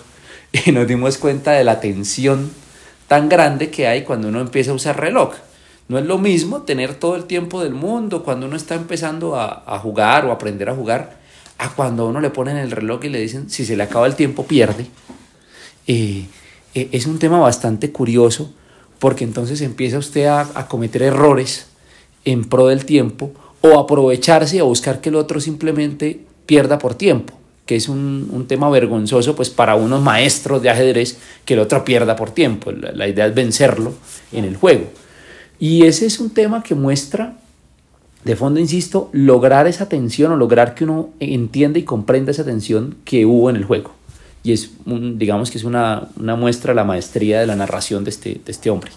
y 0.65 0.71
nos 0.71 0.87
dimos 0.87 1.17
cuenta 1.17 1.51
de 1.51 1.65
la 1.65 1.81
tensión 1.81 2.49
tan 3.11 3.27
grande 3.27 3.69
que 3.69 3.87
hay 3.87 4.03
cuando 4.03 4.29
uno 4.29 4.39
empieza 4.39 4.71
a 4.71 4.73
usar 4.73 4.97
reloj. 4.97 5.33
No 5.89 5.99
es 5.99 6.05
lo 6.05 6.17
mismo 6.17 6.61
tener 6.61 6.95
todo 6.95 7.17
el 7.17 7.25
tiempo 7.25 7.61
del 7.61 7.73
mundo 7.73 8.23
cuando 8.23 8.45
uno 8.45 8.55
está 8.55 8.75
empezando 8.75 9.35
a, 9.35 9.65
a 9.67 9.79
jugar 9.79 10.25
o 10.25 10.31
aprender 10.31 10.69
a 10.69 10.75
jugar, 10.75 11.19
a 11.57 11.71
cuando 11.71 12.03
a 12.03 12.05
uno 12.05 12.21
le 12.21 12.29
ponen 12.29 12.55
el 12.55 12.71
reloj 12.71 13.03
y 13.03 13.09
le 13.09 13.19
dicen 13.19 13.49
si 13.49 13.65
se 13.65 13.75
le 13.75 13.83
acaba 13.83 14.07
el 14.07 14.15
tiempo 14.15 14.45
pierde. 14.45 14.85
Eh, 15.87 16.23
eh, 16.73 16.87
es 16.93 17.05
un 17.05 17.19
tema 17.19 17.37
bastante 17.37 17.91
curioso 17.91 18.53
porque 18.97 19.25
entonces 19.25 19.59
empieza 19.59 19.97
usted 19.97 20.27
a, 20.27 20.47
a 20.55 20.69
cometer 20.69 21.01
errores 21.01 21.67
en 22.23 22.45
pro 22.45 22.67
del 22.67 22.85
tiempo 22.85 23.33
o 23.59 23.77
aprovecharse 23.77 24.61
o 24.61 24.67
buscar 24.67 25.01
que 25.01 25.09
el 25.09 25.15
otro 25.15 25.41
simplemente 25.41 26.21
pierda 26.45 26.77
por 26.77 26.95
tiempo, 26.95 27.33
que 27.71 27.77
es 27.77 27.87
un, 27.87 28.27
un 28.33 28.47
tema 28.47 28.69
vergonzoso 28.69 29.33
pues 29.33 29.49
para 29.49 29.75
unos 29.75 30.01
maestros 30.01 30.61
de 30.61 30.69
ajedrez 30.69 31.17
que 31.45 31.53
el 31.53 31.61
otro 31.61 31.85
pierda 31.85 32.17
por 32.17 32.31
tiempo. 32.31 32.69
La, 32.73 32.91
la 32.91 33.07
idea 33.07 33.27
es 33.27 33.33
vencerlo 33.33 33.93
en 34.33 34.43
el 34.43 34.57
juego. 34.57 34.91
Y 35.57 35.85
ese 35.85 36.05
es 36.05 36.19
un 36.19 36.31
tema 36.31 36.63
que 36.63 36.75
muestra, 36.75 37.37
de 38.25 38.35
fondo, 38.35 38.59
insisto, 38.59 39.09
lograr 39.13 39.67
esa 39.67 39.87
tensión 39.87 40.33
o 40.33 40.35
lograr 40.35 40.75
que 40.75 40.83
uno 40.83 41.11
entienda 41.21 41.79
y 41.79 41.83
comprenda 41.83 42.31
esa 42.31 42.43
tensión 42.43 42.97
que 43.05 43.25
hubo 43.25 43.49
en 43.49 43.55
el 43.55 43.63
juego. 43.63 43.95
Y 44.43 44.51
es, 44.51 44.71
digamos 44.85 45.49
que 45.49 45.57
es 45.57 45.63
una, 45.63 46.09
una 46.17 46.35
muestra 46.35 46.73
de 46.73 46.75
la 46.75 46.83
maestría 46.83 47.39
de 47.39 47.47
la 47.47 47.55
narración 47.55 48.03
de 48.03 48.09
este, 48.09 48.41
de 48.45 48.51
este 48.51 48.69
hombre. 48.69 48.91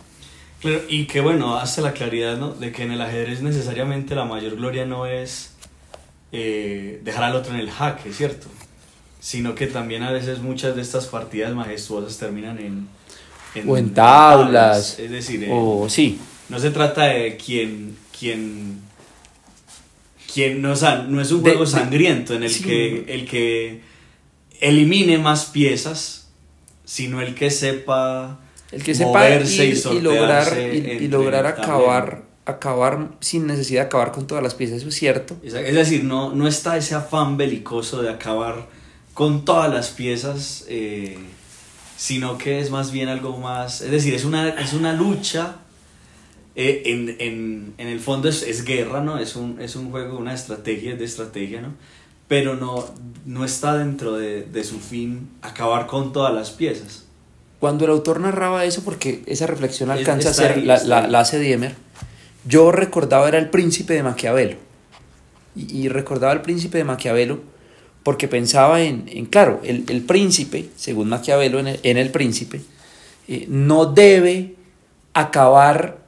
Claro, 0.61 0.81
y 0.89 1.05
que 1.05 1.21
bueno, 1.21 1.59
hace 1.59 1.81
la 1.81 1.93
claridad, 1.93 2.39
¿no? 2.39 2.53
De 2.55 2.73
que 2.73 2.83
en 2.83 2.91
el 2.91 3.01
ajedrez 3.01 3.41
necesariamente 3.41 4.17
la 4.17 4.25
mayor 4.25 4.57
gloria 4.57 4.85
no 4.85 5.07
es 5.07 5.53
eh, 6.33 7.01
dejar 7.05 7.23
al 7.23 7.37
otro 7.37 7.55
en 7.55 7.61
el 7.61 7.71
jaque, 7.71 8.13
¿cierto? 8.13 8.49
Sino 9.25 9.55
que 9.55 9.67
también 9.69 10.03
a 10.03 10.13
veces 10.13 10.41
muchas 10.41 10.77
de 10.77 10.83
estas 10.83 11.07
partidas 11.07 11.55
majestuosas 11.55 12.19
terminan 12.19 12.59
en... 12.59 12.89
O 13.67 13.79
en 13.79 13.95
tablas, 13.95 14.99
Es 14.99 15.11
decir, 15.11 15.45
en- 15.45 15.51
O 15.51 15.89
sí, 15.89 16.19
no 16.51 16.59
se 16.59 16.71
trata 16.71 17.05
de 17.07 17.39
quien... 17.39 17.97
quien 18.19 18.83
quien 20.31 20.61
no, 20.61 20.73
o 20.73 20.77
sea, 20.77 21.05
no 21.09 21.21
es 21.23 21.31
un 21.31 21.41
juego 21.43 21.65
de- 21.65 21.71
sangriento 21.71 22.35
en 22.35 22.43
el 22.43 22.51
sí. 22.51 22.65
que 22.65 23.05
el 23.09 23.25
que 23.27 23.81
elimine 24.61 25.17
más 25.17 25.47
piezas, 25.47 26.27
sino 26.85 27.23
el 27.23 27.35
que 27.35 27.51
sepa 27.51 28.41
el 28.73 28.83
que 28.83 28.95
sepa 28.95 29.31
ir 29.31 29.43
y, 29.43 29.77
sortearse 29.77 30.01
lograr, 30.03 30.59
y, 30.59 31.05
y 31.05 31.09
lograr 31.09 31.47
acabar, 31.47 32.25
acabar 32.45 33.11
sin 33.21 33.47
necesidad 33.47 33.83
de 33.83 33.87
acabar 33.87 34.11
con 34.13 34.27
todas 34.27 34.43
las 34.43 34.55
piezas, 34.55 34.79
eso 34.79 34.89
es 34.89 34.97
cierto. 34.97 35.37
Es 35.45 35.55
es 35.55 35.75
decir, 35.75 36.03
no, 36.05 36.35
no 36.35 36.47
está 36.49 36.77
ese 36.77 36.95
afán 36.97 37.37
belicoso 37.37 38.03
de 38.03 38.11
acabar 38.11 38.67
con 39.15 39.45
todas 39.45 39.73
las 39.73 39.91
piezas, 39.91 40.65
eh, 40.69 41.17
sino 41.97 42.37
que 42.37 42.59
es 42.61 42.71
más 42.71 42.91
bien 42.91 43.09
algo 43.09 43.37
más, 43.39 43.81
es 43.81 43.91
decir, 43.91 44.13
es 44.15 44.25
una, 44.25 44.49
es 44.49 44.73
una 44.73 44.93
lucha, 44.93 45.57
eh, 46.57 46.83
en, 46.87 47.17
en, 47.19 47.75
en 47.79 47.89
el 47.89 48.01
fondo 48.01 48.29
es, 48.29 48.43
es 48.43 48.65
guerra, 48.65 49.01
¿no? 49.01 49.19
Es 49.19 49.37
un, 49.37 49.61
es 49.61 49.77
un 49.77 49.91
juego, 49.91 50.19
una 50.19 50.35
estrategia, 50.35 50.93
es 50.93 50.99
de 50.99 51.05
estrategia, 51.05 51.61
¿no? 51.61 51.69
Pero 52.29 52.57
no, 52.57 52.85
no 53.27 53.45
está 53.45 53.77
dentro 53.77 54.15
de, 54.17 54.43
de 54.45 54.65
su 54.65 54.79
fin 54.81 55.29
acabar 55.43 55.87
con 55.87 56.13
todas 56.13 56.33
las 56.35 56.51
piezas. 56.51 57.05
Cuando 57.61 57.85
el 57.85 57.91
autor 57.93 58.21
narraba 58.21 58.65
eso, 58.65 58.83
porque 58.85 59.23
esa 59.27 59.47
reflexión 59.47 59.91
Es- 59.91 59.99
alcanza 59.99 60.31
a 60.31 60.35
ser, 60.35 60.65
la, 60.65 60.83
la- 60.85 61.07
la 61.09 61.21
hace 61.21 61.39
Diemer, 61.39 61.75
yo 62.47 62.73
recordaba 62.73 63.29
era 63.29 63.39
el 63.39 63.51
príncipe 63.51 63.95
de 63.95 64.03
Maquiavelo. 64.03 64.57
Y, 65.57 65.77
y 65.85 65.89
recordaba 65.89 66.33
el 66.33 66.41
príncipe 66.43 66.79
de 66.79 66.85
Maquiavelo 66.85 67.41
porque 68.05 68.29
pensaba 68.29 68.83
en, 68.83 69.27
claro, 69.27 69.61
el, 69.65 69.85
el 69.89 70.03
príncipe, 70.03 70.71
según 70.77 71.09
Maquiavelo 71.09 71.59
en 71.59 71.97
el, 71.97 72.11
príncipe, 72.11 72.61
eh, 73.27 73.47
no 73.49 73.87
debe 73.87 74.55
acabar 75.15 75.99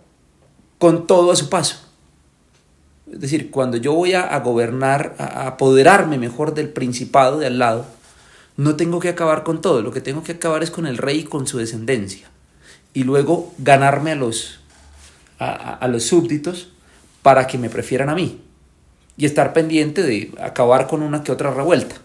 con 0.78 1.06
todo 1.06 1.32
a 1.32 1.36
su 1.36 1.48
paso. 1.48 1.78
Es 3.10 3.20
decir, 3.20 3.50
cuando 3.50 3.78
yo 3.78 3.94
voy 3.94 4.12
a, 4.12 4.38
gobernar, 4.40 5.16
a, 5.18 5.46
apoderarme 5.46 6.18
mejor 6.18 6.54
del 6.54 6.68
principado 6.68 7.38
de 7.38 7.46
al 7.46 7.58
lado, 7.58 7.86
no 8.58 8.76
tengo 8.76 9.00
que 9.00 9.08
acabar 9.08 9.42
con 9.42 9.62
todo, 9.62 9.80
lo 9.80 9.90
que 9.90 10.00
tengo 10.02 10.22
que 10.22 10.32
acabar 10.32 10.62
es 10.62 10.70
con 10.70 10.86
el 10.86 10.98
rey 10.98 11.20
y 11.20 11.24
con 11.24 11.46
su 11.46 11.56
descendencia. 11.58 12.28
Y 12.92 13.04
luego 13.04 13.54
ganarme 13.58 14.12
a 14.12 14.16
los, 14.16 14.60
a- 15.38 15.74
a 15.74 15.88
los 15.88 16.04
súbditos 16.04 16.68
para 17.22 17.46
que 17.46 17.56
me 17.58 17.70
prefieran 17.70 18.10
a 18.10 18.14
mí. 18.14 18.42
Y 19.16 19.24
estar 19.26 19.52
pendiente 19.52 20.02
de 20.02 20.30
acabar 20.40 20.86
con 20.86 21.02
una 21.02 21.22
que 21.22 21.32
otra 21.32 21.50
revuelta. 21.52 21.96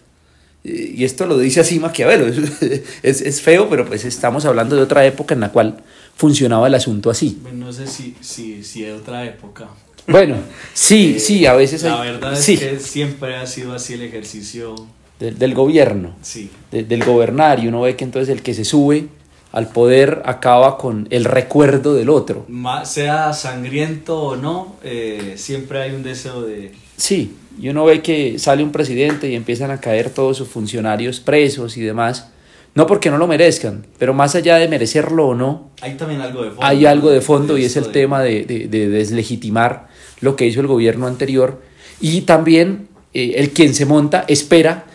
Eh, 0.64 0.94
Y 0.96 1.04
esto 1.04 1.26
lo 1.26 1.38
dice 1.38 1.60
así 1.60 1.78
Maquiavelo. 1.78 2.26
Es, 3.02 3.20
es 3.20 3.40
feo, 3.42 3.68
pero 3.68 3.86
pues 3.86 4.04
estamos 4.04 4.44
hablando 4.44 4.76
de 4.76 4.82
otra 4.82 5.04
época 5.04 5.34
en 5.34 5.40
la 5.40 5.50
cual 5.50 5.82
funcionaba 6.16 6.66
el 6.68 6.74
asunto 6.74 7.10
así. 7.10 7.38
Bueno, 7.42 7.66
No 7.66 7.72
sé 7.72 7.86
si, 7.86 8.14
si, 8.20 8.62
si 8.62 8.82
de 8.82 8.92
otra 8.92 9.24
época. 9.26 9.68
Bueno, 10.08 10.36
sí, 10.74 11.14
Eh, 11.16 11.20
sí, 11.20 11.46
a 11.46 11.54
veces 11.54 11.82
La 11.82 12.00
hay- 12.02 12.12
verdad 12.12 12.32
es 12.32 12.40
sí, 12.40 12.56
que 12.56 12.78
siempre 12.80 13.36
ha 13.36 13.46
sido 13.46 13.74
así 13.74 13.94
el 13.94 14.02
ejercicio. 14.02 14.74
del, 15.20 15.38
del 15.38 15.54
gobierno. 15.54 16.16
Sí. 16.22 16.50
de- 16.72 16.82
del 16.82 17.04
gobernar 17.04 17.60
y 17.62 17.68
uno 17.68 17.82
ve 17.82 17.94
que 17.94 18.02
entonces 18.04 18.28
el 18.34 18.42
que 18.42 18.54
se 18.54 18.64
sube 18.64 19.06
al 19.52 19.68
poder 19.68 20.22
acaba 20.24 20.78
con 20.78 21.06
el 21.10 21.24
recuerdo 21.24 21.94
del 21.94 22.08
otro. 22.08 22.46
Sea 22.84 23.32
sangriento 23.34 24.20
o 24.22 24.36
no, 24.36 24.76
eh, 24.82 25.34
siempre 25.36 25.82
hay 25.82 25.92
un 25.92 26.02
deseo 26.02 26.42
de... 26.42 26.72
Sí, 26.96 27.36
y 27.60 27.68
uno 27.68 27.84
ve 27.84 28.00
que 28.02 28.38
sale 28.38 28.62
un 28.62 28.72
presidente 28.72 29.28
y 29.30 29.34
empiezan 29.34 29.70
a 29.70 29.78
caer 29.80 30.10
todos 30.10 30.38
sus 30.38 30.48
funcionarios 30.48 31.20
presos 31.20 31.76
y 31.76 31.82
demás, 31.82 32.28
no 32.74 32.86
porque 32.86 33.10
no 33.10 33.18
lo 33.18 33.26
merezcan, 33.26 33.84
pero 33.98 34.14
más 34.14 34.34
allá 34.34 34.56
de 34.56 34.68
merecerlo 34.68 35.28
o 35.28 35.34
no, 35.34 35.68
Hay 35.82 35.94
también 35.96 36.22
algo 36.22 36.42
de 36.44 36.50
fondo. 36.50 36.64
hay 36.66 36.86
algo 36.86 37.10
de 37.10 37.20
fondo 37.20 37.58
y 37.58 37.66
es 37.66 37.76
el 37.76 37.84
de- 37.84 37.90
tema 37.90 38.22
de, 38.22 38.44
de- 38.44 38.68
de 38.68 38.88
deslegitimar 38.88 39.88
lo 40.22 40.36
que 40.36 40.46
hizo 40.46 40.60
el 40.60 40.66
gobierno 40.66 41.06
anterior 41.06 41.60
y 42.00 42.22
también 42.22 42.88
eh, 43.12 43.34
el 43.36 43.50
quien 43.50 43.74
se 43.74 43.84
monta 43.84 44.24
espera 44.28 44.86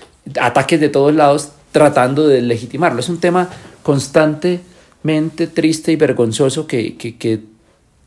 ataques 0.42 0.80
de 0.80 0.90
todos 0.90 1.14
lados 1.14 1.50
tratando 1.72 2.28
de 2.28 2.42
legitimarlo. 2.42 3.00
Es 3.02 3.10
un 3.10 3.20
tema 3.20 3.50
constantemente 3.88 5.48
triste 5.48 5.94
y 5.94 5.96
vergonzoso 5.96 6.68
que, 6.68 6.98
que, 6.98 7.16
que 7.16 7.40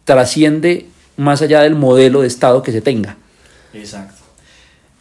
trasciende 0.04 0.84
más 1.16 1.40
allá 1.40 1.62
del 1.62 1.74
modelo 1.74 2.20
de 2.20 2.26
Estado 2.26 2.62
que 2.62 2.70
se 2.70 2.82
tenga. 2.82 3.16
Exacto. 3.72 4.20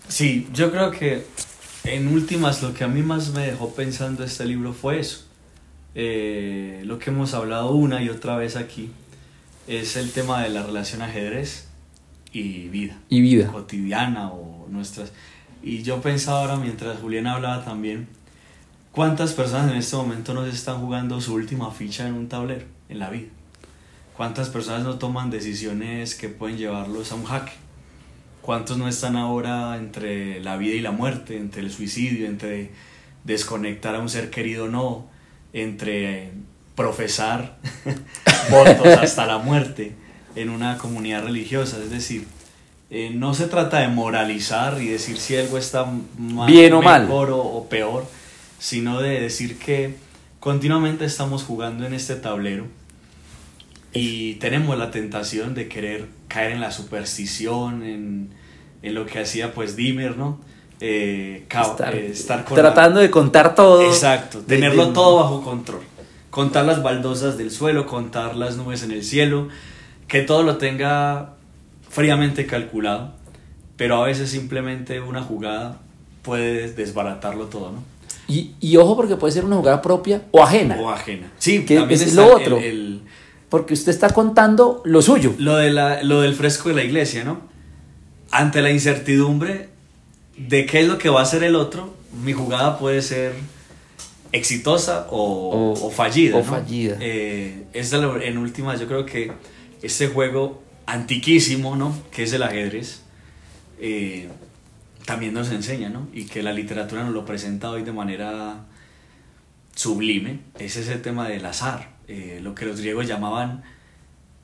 Sí, 0.07 0.47
yo 0.53 0.71
creo 0.71 0.89
que 0.91 1.25
en 1.83 2.07
últimas 2.07 2.61
lo 2.61 2.73
que 2.73 2.85
a 2.85 2.87
mí 2.87 3.01
más 3.01 3.31
me 3.31 3.47
dejó 3.47 3.73
pensando 3.73 4.23
este 4.23 4.45
libro 4.45 4.71
fue 4.71 5.01
eso. 5.01 5.25
Eh, 5.95 6.81
lo 6.85 6.97
que 6.97 7.09
hemos 7.09 7.33
hablado 7.33 7.71
una 7.71 8.01
y 8.01 8.07
otra 8.07 8.37
vez 8.37 8.55
aquí 8.55 8.89
es 9.67 9.97
el 9.97 10.13
tema 10.13 10.43
de 10.43 10.49
la 10.49 10.63
relación 10.63 11.01
ajedrez 11.01 11.67
y 12.31 12.69
vida. 12.69 12.97
Y 13.09 13.19
vida. 13.19 13.51
Cotidiana 13.51 14.31
o 14.31 14.65
nuestras... 14.69 15.11
Y 15.61 15.83
yo 15.83 15.99
pensaba 15.99 16.39
ahora 16.39 16.55
mientras 16.55 17.01
Julián 17.01 17.27
hablaba 17.27 17.65
también, 17.65 18.07
¿cuántas 18.91 19.34
personas 19.34 19.71
en 19.71 19.78
este 19.78 19.95
momento 19.95 20.34
no 20.34 20.43
se 20.45 20.52
están 20.52 20.80
jugando 20.82 21.19
su 21.21 21.34
última 21.34 21.71
ficha 21.71 22.08
en 22.08 22.13
un 22.13 22.28
tablero 22.28 22.65
en 22.89 22.99
la 22.99 23.10
vida? 23.10 23.30
¿Cuántas 24.19 24.49
personas 24.49 24.84
no 24.84 24.95
toman 24.95 25.30
decisiones 25.30 26.13
que 26.13 26.28
pueden 26.28 26.58
llevarlos 26.58 27.12
a 27.12 27.15
un 27.15 27.23
jaque? 27.23 27.54
¿Cuántos 28.41 28.78
no 28.78 28.88
están 28.88 29.15
ahora 29.15 29.78
entre 29.78 30.41
la 30.41 30.58
vida 30.58 30.75
y 30.75 30.82
la 30.82 30.91
muerte, 30.91 31.38
entre 31.38 31.62
el 31.62 31.71
suicidio, 31.71 32.28
entre 32.28 32.71
desconectar 33.23 33.95
a 33.95 33.99
un 33.99 34.10
ser 34.10 34.30
querido 34.30 34.65
o 34.65 34.67
no, 34.67 35.08
entre 35.54 36.32
profesar 36.75 37.60
votos 38.52 38.88
hasta 38.88 39.25
la 39.25 39.38
muerte 39.38 39.93
en 40.36 40.49
una 40.49 40.78
comunidad 40.78 41.23
religiosa? 41.23 41.78
Es 41.82 41.89
decir, 41.89 42.28
eh, 42.89 43.12
no 43.13 43.34
se 43.34 43.45
trata 43.45 43.80
de 43.80 43.88
moralizar 43.88 44.82
y 44.82 44.88
decir 44.88 45.17
si 45.17 45.38
algo 45.38 45.58
está 45.58 45.86
Bien 46.47 46.73
o 46.73 46.82
mal. 46.82 47.04
mejor 47.04 47.30
o, 47.30 47.39
o 47.39 47.69
peor, 47.69 48.06
sino 48.59 49.01
de 49.01 49.19
decir 49.21 49.57
que 49.57 49.95
continuamente 50.39 51.05
estamos 51.05 51.43
jugando 51.43 51.85
en 51.87 51.93
este 51.93 52.15
tablero 52.15 52.65
y 53.93 54.35
tenemos 54.35 54.77
la 54.77 54.91
tentación 54.91 55.55
de 55.55 55.67
querer 55.67 56.07
caer 56.27 56.51
en 56.51 56.61
la 56.61 56.71
superstición, 56.71 57.83
en, 57.83 58.29
en 58.83 58.93
lo 58.93 59.05
que 59.05 59.19
hacía 59.19 59.53
pues 59.53 59.75
Dimmer, 59.75 60.15
¿no? 60.17 60.39
Eh, 60.81 61.45
Estar, 61.49 61.95
eh, 61.95 62.07
estar 62.11 62.45
con 62.45 62.55
la- 62.57 62.61
tratando 62.63 62.99
de 62.99 63.09
contar 63.09 63.55
todo. 63.55 63.81
Exacto, 63.81 64.39
de- 64.41 64.45
tenerlo 64.55 64.87
de- 64.87 64.93
todo 64.93 65.15
bajo 65.17 65.41
control. 65.41 65.81
Contar 66.29 66.65
las 66.65 66.83
baldosas 66.83 67.37
del 67.37 67.49
suelo, 67.49 67.87
contar 67.87 68.35
las 68.35 68.55
nubes 68.55 68.83
en 68.83 68.91
el 68.91 69.03
cielo, 69.03 69.47
que 70.07 70.21
todo 70.21 70.43
lo 70.43 70.57
tenga 70.57 71.33
fríamente 71.89 72.45
calculado, 72.45 73.13
pero 73.75 74.01
a 74.03 74.05
veces 74.05 74.29
simplemente 74.29 75.01
una 75.01 75.23
jugada 75.23 75.79
puede 76.21 76.71
desbaratarlo 76.71 77.45
todo, 77.45 77.71
¿no? 77.71 77.83
Y, 78.29 78.51
y 78.61 78.77
ojo 78.77 78.95
porque 78.95 79.15
puede 79.15 79.33
ser 79.33 79.43
una 79.43 79.55
jugada 79.57 79.81
propia 79.81 80.21
o 80.31 80.41
ajena. 80.43 80.77
O 80.79 80.89
ajena. 80.89 81.31
Sí, 81.39 81.65
Que 81.65 81.75
también 81.77 81.99
es 82.01 82.13
lo 82.13 82.35
otro. 82.35 82.57
el- 82.59 83.01
Porque 83.49 83.73
usted 83.73 83.91
está 83.91 84.09
contando 84.11 84.81
lo 84.85 85.01
suyo. 85.01 85.33
lo, 85.39 85.55
de 85.57 85.71
la, 85.71 86.03
lo 86.03 86.21
del 86.21 86.35
fresco 86.35 86.69
de 86.69 86.75
la 86.75 86.83
iglesia, 86.83 87.23
¿no? 87.23 87.41
Ante 88.31 88.61
la 88.61 88.69
incertidumbre 88.69 89.69
de 90.37 90.65
qué 90.67 90.81
es 90.81 90.87
lo 90.87 90.97
que 90.99 91.09
va 91.09 91.21
a 91.21 91.23
hacer 91.23 91.43
el 91.43 91.55
otro, 91.55 91.93
mi 92.23 92.31
jugada 92.33 92.77
puede 92.77 93.01
ser 93.01 93.33
exitosa 94.31 95.07
o, 95.09 95.73
O- 95.73 95.87
o 95.87 95.89
fallida. 95.89 96.35
o 96.37 96.39
¿no? 96.39 96.45
fallida. 96.45 96.97
Eh, 96.99 97.63
es 97.73 97.91
la- 97.91 98.23
en 98.23 98.37
últimas, 98.37 98.79
yo 98.79 98.87
creo 98.87 99.05
que 99.05 99.31
este 99.81 100.07
juego 100.07 100.61
antiquísimo, 100.85 101.75
¿no? 101.75 101.95
Que 102.11 102.23
es 102.23 102.33
el 102.33 102.43
ajedrez, 102.43 103.01
eh, 103.79 104.27
también 105.09 105.33
nos 105.33 105.49
enseña, 105.49 105.89
¿no? 105.89 106.07
Y 106.13 106.25
que 106.25 106.43
la 106.43 106.53
literatura 106.53 107.03
nos 107.03 107.15
lo 107.15 107.25
presenta 107.25 107.71
hoy 107.71 107.81
de 107.81 107.91
manera 107.91 108.57
sublime. 109.73 110.41
Ese 110.59 110.81
es 110.81 110.87
el 110.89 111.01
tema 111.01 111.27
del 111.27 111.43
azar, 111.47 111.93
eh, 112.07 112.39
lo 112.43 112.53
que 112.53 112.65
los 112.65 112.79
griegos 112.79 113.07
llamaban 113.07 113.63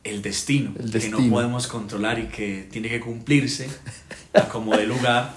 el 0.04 0.24
destino, 0.24 0.74
El 0.80 0.92
que 0.92 1.10
no 1.10 1.20
podemos 1.30 1.68
controlar 1.68 2.18
y 2.18 2.30
que 2.30 2.68
tiene 2.72 2.90
que 2.90 3.00
cumplirse 3.00 3.70
a 4.34 4.50
como 4.50 4.76
de 4.76 4.88
lugar 4.88 5.36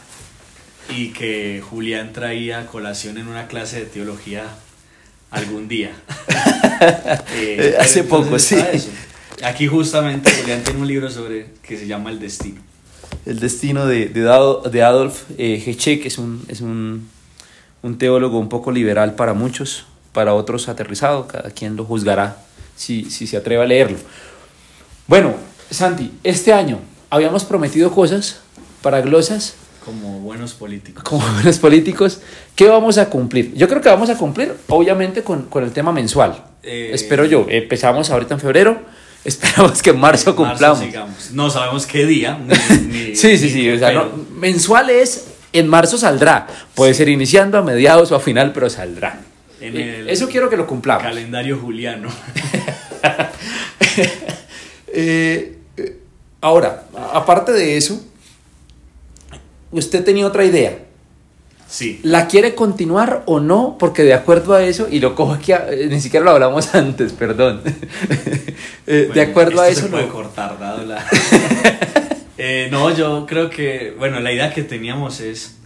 y 0.89 1.09
que 1.09 1.63
Julián 1.63 2.15
traía 2.15 2.61
a 2.61 2.67
colación 2.67 3.19
en 3.19 3.29
una 3.29 3.49
clase 3.49 3.81
de 3.81 3.85
teología 3.85 4.45
algún 5.31 5.69
día. 5.69 5.93
Eh, 7.35 7.75
Hace 7.81 8.05
pero 8.05 8.23
poco, 8.23 8.39
sí. 8.39 8.55
eso. 8.55 8.91
Aquí 9.43 9.67
justamente 9.67 10.31
Julián 10.31 10.63
tiene 10.63 10.79
un 10.79 10.87
libro 10.87 11.11
sobre 11.11 11.49
que 11.61 11.77
se 11.77 11.89
llama 11.89 12.11
El 12.11 12.21
Destino. 12.21 12.68
El 13.29 13.41
destino 13.41 13.85
de, 13.87 14.07
de, 14.07 14.83
Adolf 14.83 15.25
eh, 15.37 15.63
Hitchcock 15.67 16.07
es, 16.07 16.17
un, 16.17 16.43
es 16.49 16.63
un, 16.63 17.11
un 17.83 17.99
teólogo 17.99 18.39
un 18.39 18.49
poco 18.49 18.73
liberal 18.73 19.17
para 19.17 19.35
muchos, 19.35 19.85
para 20.15 20.33
otros 20.33 20.67
aterrizado, 20.71 21.27
cada 21.27 21.51
quien 21.51 21.77
lo 21.77 21.85
juzgará 21.85 22.39
si, 22.75 23.11
si 23.11 23.27
se 23.27 23.37
atreve 23.37 23.63
a 23.63 23.67
leerlo. 23.67 23.99
Bueno, 25.07 25.35
Santi, 25.71 26.11
este 26.25 26.55
año 26.55 26.79
habíamos 27.11 27.45
prometido 27.45 27.91
cosas 27.91 28.41
para 28.81 29.03
glosas 29.03 29.57
Como 29.85 30.21
buenos 30.21 30.55
políticos. 30.55 31.05
como 31.05 31.27
buenos 31.35 31.59
políticos. 31.59 32.21
¿Qué 32.57 32.67
vamos 32.67 32.97
a 32.97 33.11
cumplir? 33.11 33.53
Yo 33.55 33.69
creo 33.69 33.83
que 33.83 33.91
vamos 33.91 34.09
a 34.09 34.17
cumplir, 34.17 34.55
obviamente, 34.69 35.23
con, 35.23 35.43
con 35.43 35.65
el 35.65 35.73
tema 35.73 35.93
mensual. 35.93 36.47
Eh, 36.63 36.93
Espero 36.95 37.27
yo. 37.27 37.45
Empezamos 37.51 38.09
ahorita 38.09 38.33
en 38.33 38.41
febrero. 38.41 38.81
Esperamos 39.25 39.83
que 39.83 39.91
en 39.91 39.99
marzo 40.01 40.31
En 40.31 40.37
cumplamos. 40.37 40.79
sigamos. 40.79 41.31
No 41.33 41.51
sabemos 41.51 41.87
qué 41.87 42.07
día. 42.07 42.39
ni- 42.39 42.87
ni- 43.09 43.17
Sí, 43.17 43.37
sí, 43.37 43.45
ni 43.47 43.51
sí. 43.51 43.63
qué, 43.65 43.73
O 43.75 43.79
sea, 43.79 43.93
no- 43.93 44.11
mensual 44.37 44.91
es 44.91 45.27
en 45.53 45.67
marzo 45.69 45.99
saldrá. 45.99 46.47
Puede 46.75 46.95
ser 46.95 47.09
iniciando, 47.09 47.59
a 47.59 47.63
mediados 47.63 48.11
o 48.13 48.17
a 48.17 48.21
final, 48.21 48.53
pero 48.53 48.71
saldrá. 48.71 49.21
en 49.61 49.77
Eh, 49.77 49.99
el 50.01 50.09
Eso 50.09 50.29
quiero 50.29 50.49
que 50.49 50.57
lo 50.57 50.67
cumplamos. 50.67 51.03
calendario 51.03 51.59
juliano. 51.59 52.09
Eh, 54.91 55.59
eh, 55.77 55.99
ahora, 56.41 56.85
aparte 57.13 57.53
de 57.53 57.77
eso, 57.77 58.03
usted 59.71 60.03
tenía 60.05 60.27
otra 60.27 60.45
idea. 60.45 60.79
Sí. 61.71 62.01
¿La 62.03 62.29
quiere 62.29 62.55
continuar 62.55 63.23
o 63.27 63.41
no? 63.41 63.77
Porque 63.79 64.03
de 64.03 64.15
acuerdo 64.15 64.55
a 64.55 64.63
eso, 64.63 64.89
y 64.91 65.01
lo 65.01 65.15
cojo 65.15 65.33
aquí, 65.35 65.53
a- 65.53 65.67
eh, 65.71 65.87
ni 65.91 66.01
siquiera 66.01 66.25
lo 66.25 66.31
hablamos 66.33 66.75
antes, 66.75 67.13
perdón. 67.13 67.61
Eh, 68.91 68.93
de 69.03 69.07
Bueno, 69.09 69.23
acuerdo 69.31 69.61
a 69.61 69.69
eso, 69.69 69.83
se 69.83 69.89
puede 69.89 70.07
no. 70.07 70.13
cortar, 70.13 70.59
dado 70.59 70.85
la... 70.85 71.05
Eh, 72.41 72.69
no, 72.71 72.95
yo 72.95 73.27
creo 73.29 73.51
que, 73.51 73.95
bueno, 73.99 74.21
la 74.21 74.33
idea 74.33 74.55
que 74.55 74.63
teníamos 74.63 75.21
es 75.21 75.57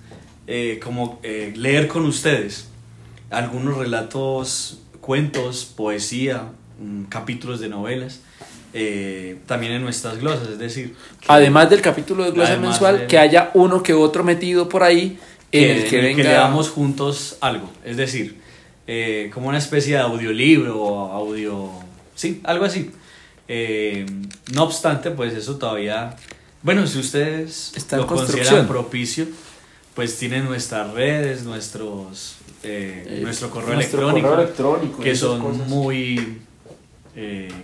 eh, 0.47 0.81
como 0.83 1.21
eh, 1.23 1.53
leer 1.55 1.87
con 1.87 2.05
ustedes 2.07 2.69
algunos 3.31 3.77
relatos, 3.77 4.81
cuentos, 5.03 5.67
poesía, 5.77 6.45
mm, 6.81 7.05
capítulos 7.05 7.61
de 7.61 7.69
novelas, 7.69 8.21
eh, 8.73 9.37
también 9.47 9.73
en 9.75 9.83
nuestras 9.83 10.19
glosas, 10.19 10.49
es 10.49 10.59
decir... 10.59 10.97
Además 11.29 11.69
del 11.69 11.83
capítulo 11.83 12.25
de 12.25 12.31
glosa 12.33 12.57
mensual, 12.57 12.99
del- 13.01 13.07
que 13.07 13.19
haya 13.19 13.51
uno 13.55 13.83
que 13.83 13.93
otro 13.93 14.25
metido 14.25 14.69
por 14.71 14.83
ahí 14.83 15.19
en 15.53 15.77
el 15.77 15.89
que 15.89 16.01
venga. 16.01 16.23
leamos 16.23 16.71
juntos 16.71 17.37
algo, 17.41 17.71
es 17.85 17.97
decir, 17.97 18.41
eh, 18.87 19.31
como 19.33 19.49
una 19.49 19.59
especie 19.59 19.95
de 19.95 20.01
audiolibro 20.01 20.81
o 20.83 21.13
audio, 21.13 21.71
sí, 22.15 22.41
algo 22.45 22.65
así. 22.65 22.91
Eh, 23.49 24.07
no 24.55 24.65
obstante, 24.65 25.11
pues 25.11 25.35
eso 25.35 25.57
todavía, 25.57 26.17
bueno, 26.63 26.87
si 26.87 26.99
ustedes 26.99 27.73
Está 27.77 27.99
lo 27.99 28.07
consideran 28.07 28.67
propicio, 28.67 29.27
pues 29.95 30.19
tienen 30.19 30.47
nuestras 30.47 30.93
redes, 30.95 31.43
nuestros, 31.43 32.37
eh, 32.63 33.05
Eh, 33.07 33.21
nuestro 33.23 33.51
correo 33.51 33.75
nuestro 33.75 34.01
electrónico, 34.01 34.29
correo 34.29 34.45
electrónico 34.45 35.03
que 35.03 35.15
son 35.15 35.41
cosas. 35.41 35.69
muy 35.69 36.39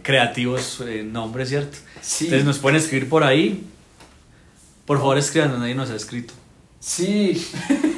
creativos 0.03 0.83
en 0.83 1.11
nombres, 1.11 1.48
¿cierto? 1.48 1.79
Sí. 2.03 2.27
Entonces 2.27 2.44
nos 2.44 2.59
pueden 2.59 2.77
escribir 2.77 3.09
por 3.09 3.24
ahí. 3.24 3.64
Por 4.85 4.98
favor, 4.98 5.16
escriban, 5.16 5.59
nadie 5.59 5.74
nos 5.74 5.88
ha 5.90 5.96
escrito. 5.96 6.35
Sí. 6.81 7.47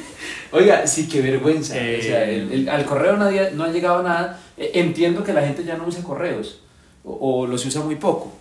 Oiga, 0.51 0.85
sí, 0.85 1.07
qué 1.07 1.21
vergüenza. 1.21 1.75
Eh, 1.77 1.99
O 1.99 2.03
sea, 2.03 2.23
el- 2.29 2.51
el- 2.51 2.69
al 2.69 2.85
correo 2.85 3.15
nadie, 3.17 3.51
no 3.53 3.63
ha 3.63 3.69
llegado 3.71 4.03
nada. 4.03 4.39
Eh, 4.57 4.71
Entiendo 4.75 5.23
que 5.23 5.33
la 5.33 5.41
gente 5.45 5.63
ya 5.63 5.77
no 5.77 5.85
usa 5.85 6.03
correos 6.03 6.59
o, 7.03 7.41
o 7.41 7.47
los 7.47 7.65
usa 7.65 7.81
muy 7.81 7.95
poco, 7.95 8.33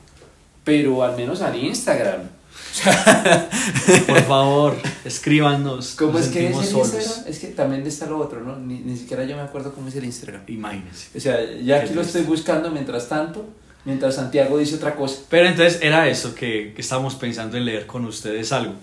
pero 0.64 1.03
al 1.05 1.16
menos 1.16 1.40
al 1.40 1.57
Instagram. 1.62 2.22
Por 4.07 4.22
favor, 4.24 4.76
escríbanos. 5.05 5.94
¿Cómo 5.98 6.18
es 6.18 6.29
que 6.29 6.46
es 6.48 6.57
el 6.57 6.62
sentimos 6.64 6.92
Instagram? 6.94 7.29
Es 7.29 7.38
que 7.38 7.46
también 7.48 7.87
está 7.87 8.07
lo 8.07 8.18
otro, 8.18 8.40
¿no? 8.40 8.57
Ni, 8.57 8.81
ni 8.81 8.96
siquiera 8.96 9.24
yo 9.24 9.37
me 9.37 9.42
acuerdo 9.42 9.72
cómo 9.72 9.88
es 9.88 9.96
el 9.96 10.05
Instagram. 10.05 10.42
Imagínense. 10.48 11.09
O 11.16 11.20
sea, 11.20 11.38
ya 11.62 11.76
aquí 11.79 11.94
lo 11.94 12.03
estoy 12.03 12.22
buscando 12.22 12.70
mientras 12.70 13.09
tanto, 13.09 13.48
mientras 13.85 14.14
Santiago 14.16 14.59
dice 14.59 14.76
otra 14.76 14.94
cosa. 14.96 15.20
Pero 15.29 15.48
entonces 15.48 15.81
era 15.83 16.09
eso 16.09 16.35
que, 16.35 16.72
que 16.74 16.81
estábamos 16.83 17.14
pensando 17.14 17.57
en 17.57 17.64
leer 17.64 17.87
con 17.87 18.05
ustedes 18.05 18.53
algo. 18.53 18.74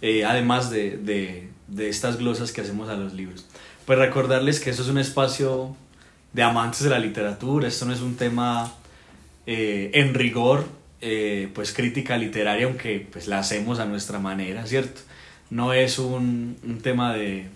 Eh, 0.00 0.24
además 0.24 0.70
de, 0.70 0.96
de, 0.96 1.48
de 1.66 1.88
estas 1.88 2.18
glosas 2.18 2.52
que 2.52 2.60
hacemos 2.60 2.88
a 2.88 2.94
los 2.94 3.12
libros. 3.14 3.46
Pues 3.84 3.98
recordarles 3.98 4.60
que 4.60 4.70
eso 4.70 4.82
es 4.82 4.88
un 4.88 4.98
espacio 4.98 5.76
de 6.32 6.42
amantes 6.42 6.82
de 6.82 6.90
la 6.90 6.98
literatura. 6.98 7.68
Esto 7.68 7.86
no 7.86 7.92
es 7.92 8.00
un 8.00 8.16
tema 8.16 8.72
eh, 9.46 9.90
en 9.94 10.14
rigor, 10.14 10.66
eh, 11.00 11.48
pues 11.54 11.72
crítica 11.72 12.16
literaria, 12.16 12.66
aunque 12.66 13.06
pues 13.10 13.28
la 13.28 13.38
hacemos 13.38 13.78
a 13.78 13.86
nuestra 13.86 14.18
manera, 14.18 14.66
¿cierto? 14.66 15.00
No 15.50 15.72
es 15.72 15.98
un, 15.98 16.58
un 16.62 16.80
tema 16.80 17.14
de 17.14 17.48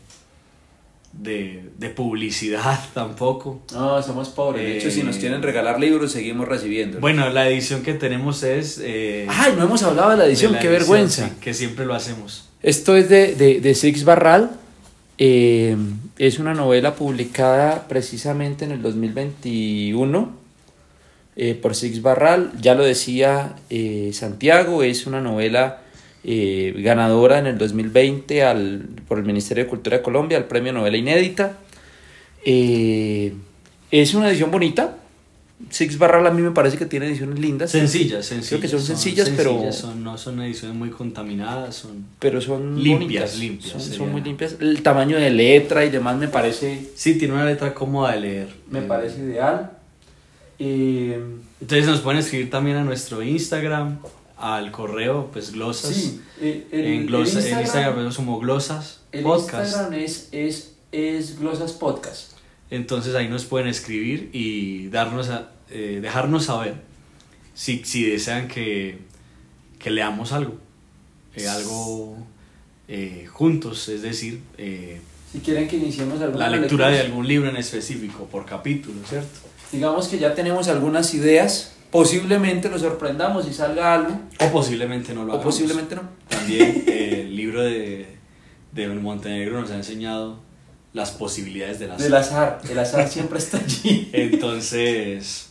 de, 1.13 1.71
de 1.79 1.91
publicidad 1.91 2.79
tampoco. 2.95 3.61
No, 3.73 4.03
somos 4.03 4.29
pobres. 4.31 4.63
De 4.65 4.79
hecho, 4.79 4.91
si 4.91 5.03
nos 5.03 5.17
Eh, 5.17 5.21
quieren 5.21 5.43
regalar 5.43 5.79
libros, 5.79 6.13
seguimos 6.13 6.49
recibiendo. 6.49 7.01
Bueno, 7.01 7.29
la 7.31 7.49
edición 7.49 7.83
que 7.83 7.95
tenemos 7.95 8.43
es... 8.43 8.81
eh, 8.83 9.27
Ay, 9.29 9.55
no 9.57 9.65
hemos 9.65 9.83
hablado 9.83 10.11
de 10.13 10.17
la 10.17 10.27
edición, 10.27 10.53
de 10.53 10.57
la 10.57 10.63
qué 10.63 10.69
edición, 10.69 10.89
vergüenza. 10.89 11.29
sí, 11.29 11.35
que 11.41 11.55
siempre 11.55 11.85
lo 11.87 11.95
hacemos. 11.95 12.49
Esto 12.63 12.97
es 12.97 13.09
de, 13.09 13.35
de, 13.35 13.61
de 13.61 13.75
Six 13.75 14.05
Barral. 14.05 14.51
eh, 15.19 15.77
es 16.19 16.39
una 16.39 16.55
novela 16.55 16.95
publicada 16.95 17.87
precisamente 17.89 18.65
en 18.65 18.71
el 18.73 18.83
2021 18.83 20.33
eh, 21.37 21.55
por 21.61 21.75
Six 21.75 22.03
Barral. 22.03 22.53
Ya 22.61 22.75
lo 22.75 22.85
decía 22.85 23.57
Santiago, 24.13 24.83
es 24.83 25.07
una 25.07 25.21
novela 25.21 25.82
eh, 26.25 26.73
ganadora 26.79 27.39
en 27.39 27.47
el 27.47 27.59
2020 27.59 28.43
al, 28.45 28.87
por 29.09 29.19
el 29.19 29.25
Ministerio 29.25 29.65
de 29.65 29.71
Cultura 29.71 29.97
de 29.99 30.03
Colombia, 30.03 30.39
al 30.39 30.45
Premio 30.45 30.73
Novela 30.73 30.97
Inédita. 30.97 31.59
Eh, 32.45 33.33
es 33.91 34.15
una 34.15 34.29
edición 34.31 34.51
bonita. 34.51 34.97
Six 35.71 35.97
Barral 35.97 36.27
a 36.27 36.31
mí 36.33 36.43
me 36.43 36.51
parece 36.51 36.77
que 36.77 36.87
tiene 36.87 37.07
ediciones 37.07 37.39
lindas. 37.39 37.71
Sencillas, 37.71 38.27
sencillas. 38.27 38.49
Creo 38.49 38.61
que 38.61 38.69
son 38.69 38.81
sencillas, 38.83 39.31
pero- 39.37 39.71
son- 39.73 40.03
no 40.03 40.19
son 40.19 40.41
ediciones 40.43 40.77
muy 40.77 40.91
contaminadas, 40.91 41.77
son... 41.77 42.05
pero 42.19 42.41
son 42.41 42.83
Limpias, 42.83 42.99
bonitas, 43.37 43.39
limpias, 43.39 43.83
son, 43.85 44.11
muy 44.11 44.21
limpias. 44.23 44.57
El 44.61 44.83
tamaño 44.83 45.17
de 45.19 45.31
letra 45.31 45.85
y 45.85 45.91
demás 45.91 46.17
me 46.17 46.27
parece, 46.27 46.89
Sí, 46.97 47.15
tiene 47.17 47.35
una 47.35 47.45
letra 47.45 47.73
cómoda 47.75 48.13
de 48.13 48.21
leer. 48.21 48.49
me 48.71 48.81
Eh, 48.81 48.83
parece 48.89 49.21
ideal. 49.21 49.71
Entonces 50.59 51.87
nos 51.87 52.01
pueden 52.01 52.19
escribir 52.21 52.51
también 52.51 52.77
a 52.79 52.85
nuestro 52.85 53.23
Instagram, 53.23 53.99
al 54.43 54.71
correo, 54.73 55.31
pues 55.33 55.53
glosas. 55.53 55.95
sí, 55.95 56.21
eh, 56.41 56.67
el, 56.73 56.85
en, 56.87 57.07
glosa- 57.07 57.39
el 57.41 57.47
en 57.53 57.61
Instagram 57.61 57.97
vemos 57.97 58.17
como 58.17 58.39
glosas 58.41 59.01
el 59.13 59.23
podcast. 59.23 59.67
Instagram 59.67 59.95
es, 59.95 60.29
es, 60.33 60.73
es 60.91 61.39
Glosas 61.39 61.73
Podcast. 61.73 62.33
Entonces 62.71 63.15
ahí 63.15 63.29
nos 63.29 63.45
pueden 63.45 63.69
escribir 63.69 64.31
y 64.33 64.89
darnos 64.89 65.29
a- 65.31 65.51
eh, 65.71 66.01
dejarnos 66.03 66.47
saber 66.47 66.75
si, 67.55 67.85
si 67.85 68.05
desean 68.05 68.49
que, 68.49 68.99
que 69.79 69.91
leamos 69.91 70.33
algo. 70.33 70.55
eh, 71.37 71.49
algo 71.49 72.17
eh, 72.89 73.27
juntos, 73.31 73.89
es 73.89 74.03
decir, 74.03 74.41
eh, 74.59 75.01
Si 75.33 75.39
quieren 75.41 75.69
que 75.69 75.77
iniciemos 75.77 76.21
alguna 76.21 76.51
la 76.51 76.57
lectura 76.59 76.89
de 76.89 77.01
algún 77.01 77.27
libro 77.29 77.49
en 77.49 77.57
específico, 77.57 78.27
por 78.27 78.45
capítulo, 78.45 78.97
¿cierto? 79.09 79.39
Digamos 79.71 80.09
que 80.09 80.19
ya 80.19 80.35
tenemos 80.35 80.69
algunas 80.69 81.15
ideas. 81.15 81.72
Posiblemente 81.93 82.69
lo 82.69 82.79
sorprendamos 82.79 83.47
y 83.47 83.53
salga 83.53 83.95
algo. 83.95 84.19
O 84.41 84.51
posiblemente 84.51 85.15
no 85.15 85.25
lo 85.25 85.33
O 85.33 85.35
hagamos. 85.37 85.45
posiblemente 85.55 85.95
no. 85.95 86.03
También 86.29 86.85
eh, 86.89 87.21
el 87.29 87.37
libro 87.37 87.63
de, 87.63 88.07
de 88.73 88.89
Montenegro 88.89 89.61
nos 89.61 89.71
ha 89.71 89.77
enseñado 89.77 90.41
las 90.95 91.11
posibilidades 91.13 91.79
de 91.79 91.87
la 91.89 91.97
Del 91.97 92.15
azar. 92.15 92.61
El 92.69 92.79
azar 92.79 93.09
siempre 93.09 93.39
está 93.39 93.59
allí. 93.65 94.11
Entonces, 94.13 95.51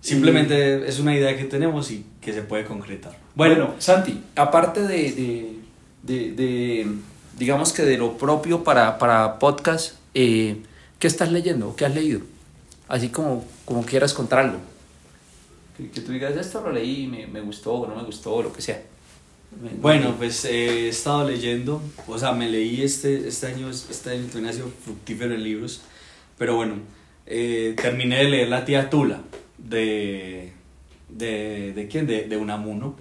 simplemente 0.00 0.88
es 0.88 0.98
una 0.98 1.14
idea 1.14 1.36
que 1.36 1.44
tenemos 1.44 1.90
y 1.90 2.04
que 2.20 2.32
se 2.32 2.42
puede 2.42 2.64
concretar. 2.64 3.16
Bueno, 3.34 3.54
Bueno, 3.54 3.74
Santi, 3.78 4.20
aparte 4.34 4.82
de, 4.82 5.12
de, 5.12 5.56
de- 6.02 6.32
de, 6.32 6.86
digamos 7.38 7.72
que 7.72 7.82
de 7.82 7.96
lo 7.98 8.16
propio 8.18 8.64
para, 8.64 8.98
para 8.98 9.38
podcast, 9.38 9.94
eh, 10.14 10.62
¿qué 10.98 11.06
estás 11.06 11.30
leyendo? 11.30 11.76
¿Qué 11.76 11.84
has 11.86 11.94
leído? 11.94 12.20
Así 12.88 13.08
como, 13.08 13.44
como 13.64 13.84
quieras 13.84 14.14
contar 14.14 14.40
algo. 14.40 14.58
Que, 15.76 15.90
que 15.90 16.00
tú 16.00 16.12
digas, 16.12 16.36
esto 16.36 16.60
lo 16.60 16.72
leí, 16.72 17.06
me, 17.06 17.26
me 17.26 17.40
gustó 17.40 17.74
o 17.74 17.86
no 17.86 17.94
me 17.94 18.02
gustó, 18.04 18.34
o 18.34 18.42
lo 18.42 18.52
que 18.52 18.62
sea. 18.62 18.82
Bueno, 19.80 20.14
pues 20.18 20.44
eh, 20.44 20.86
he 20.86 20.88
estado 20.88 21.26
leyendo, 21.28 21.80
o 22.06 22.18
sea, 22.18 22.32
me 22.32 22.48
leí 22.48 22.82
este, 22.82 23.28
este 23.28 23.46
año, 23.46 23.70
este 23.70 24.10
año 24.10 24.24
también 24.24 24.46
ha 24.46 24.52
sido 24.52 24.68
fructífero 24.84 25.34
en 25.34 25.44
libros, 25.44 25.82
pero 26.36 26.56
bueno, 26.56 26.74
eh, 27.26 27.74
terminé 27.80 28.18
de 28.18 28.24
leer 28.24 28.48
La 28.48 28.64
tía 28.64 28.90
Tula, 28.90 29.22
de, 29.56 30.52
de, 31.08 31.72
¿de 31.72 31.88
quién? 31.88 32.06
De, 32.06 32.24
de 32.24 32.36
Unamuno, 32.36 32.96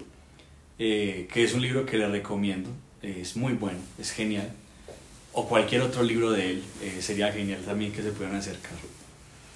eh, 0.80 1.28
que 1.34 1.44
es 1.44 1.54
un 1.54 1.62
libro 1.62 1.86
que 1.86 1.98
le 1.98 2.08
recomiendo, 2.08 2.70
eh, 3.02 3.20
es 3.22 3.36
muy 3.36 3.54
bueno, 3.54 3.80
es 4.00 4.12
genial, 4.12 4.52
o 5.34 5.48
cualquier 5.50 5.82
otro 5.82 6.04
libro 6.04 6.32
de 6.32 6.52
él, 6.52 6.64
eh, 6.82 7.02
sería 7.02 7.34
genial 7.34 7.62
también 7.66 7.92
que 7.92 8.02
se 8.02 8.12
puedan 8.12 8.36
acercar. 8.36 8.78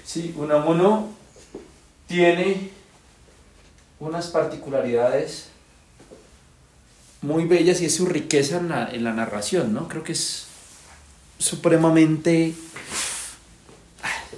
Sí, 0.03 0.33
Unamuno 0.35 1.09
tiene 2.07 2.71
unas 3.99 4.27
particularidades 4.27 5.45
muy 7.21 7.45
bellas 7.45 7.81
y 7.81 7.85
es 7.85 7.95
su 7.95 8.05
riqueza 8.05 8.57
en 8.57 8.69
la, 8.69 8.89
en 8.91 9.03
la 9.03 9.13
narración, 9.13 9.73
¿no? 9.73 9.87
Creo 9.87 10.03
que 10.03 10.13
es 10.13 10.45
supremamente... 11.37 12.53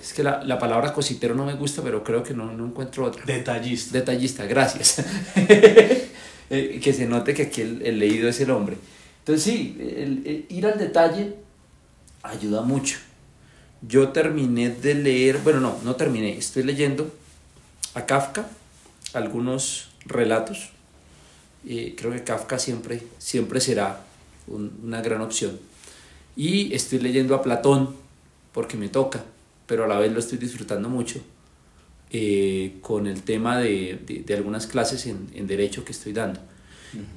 Es 0.02 0.14
que 0.14 0.24
la, 0.24 0.44
la 0.44 0.58
palabra 0.58 0.94
cositero 0.94 1.36
no 1.36 1.46
me 1.46 1.54
gusta, 1.54 1.84
pero 1.84 2.04
creo 2.04 2.24
que 2.24 2.34
no, 2.34 2.52
no 2.52 2.66
encuentro 2.66 3.06
otra. 3.06 3.24
Detallista. 3.24 3.98
Detallista, 4.00 4.46
gracias. 4.46 5.04
Eh, 6.54 6.82
que 6.84 6.92
se 6.92 7.06
note 7.06 7.34
que 7.34 7.44
aquí 7.44 7.62
el, 7.62 7.82
el 7.86 7.98
leído 7.98 8.28
es 8.28 8.42
el 8.42 8.52
hombre. 8.52 8.76
Entonces 9.20 9.42
sí, 9.42 9.78
el- 9.80 10.22
el 10.26 10.46
ir 10.50 10.66
al 10.66 10.78
detalle 10.78 11.36
ayuda 12.24 12.62
mucho. 12.62 12.98
Yo 13.82 14.10
terminé 14.10 14.70
de 14.70 14.96
leer, 14.96 15.38
bueno, 15.38 15.62
no, 15.62 15.78
no 15.86 15.96
terminé, 15.96 16.38
estoy 16.38 16.64
leyendo 16.64 17.10
a 17.94 18.06
Kafka, 18.06 18.50
algunos 19.14 19.90
relatos. 20.06 20.70
Eh, 21.68 21.96
creo 21.98 22.12
que 22.12 22.24
Kafka 22.24 22.58
siempre, 22.60 23.04
siempre 23.20 23.60
será 23.62 24.02
un- 24.48 24.72
una 24.84 25.02
gran 25.02 25.22
opción. 25.22 25.60
Y 26.36 26.74
estoy 26.74 27.00
leyendo 27.00 27.36
a 27.36 27.42
Platón 27.44 27.96
porque 28.54 28.78
me 28.78 28.90
toca, 28.90 29.24
pero 29.68 29.84
a 29.86 29.88
la 29.88 30.00
vez 30.00 30.12
lo 30.12 30.20
estoy 30.20 30.38
disfrutando 30.38 30.90
mucho 30.90 31.20
eh, 32.14 32.74
con 32.82 33.08
el 33.08 33.22
tema 33.22 33.58
de, 33.58 34.00
de- 34.06 34.20
de 34.26 34.34
algunas 34.36 34.68
clases 34.68 35.06
en, 35.06 35.30
en 35.34 35.48
derecho 35.48 35.86
que 35.86 35.94
estoy 35.94 36.12
dando. 36.14 36.40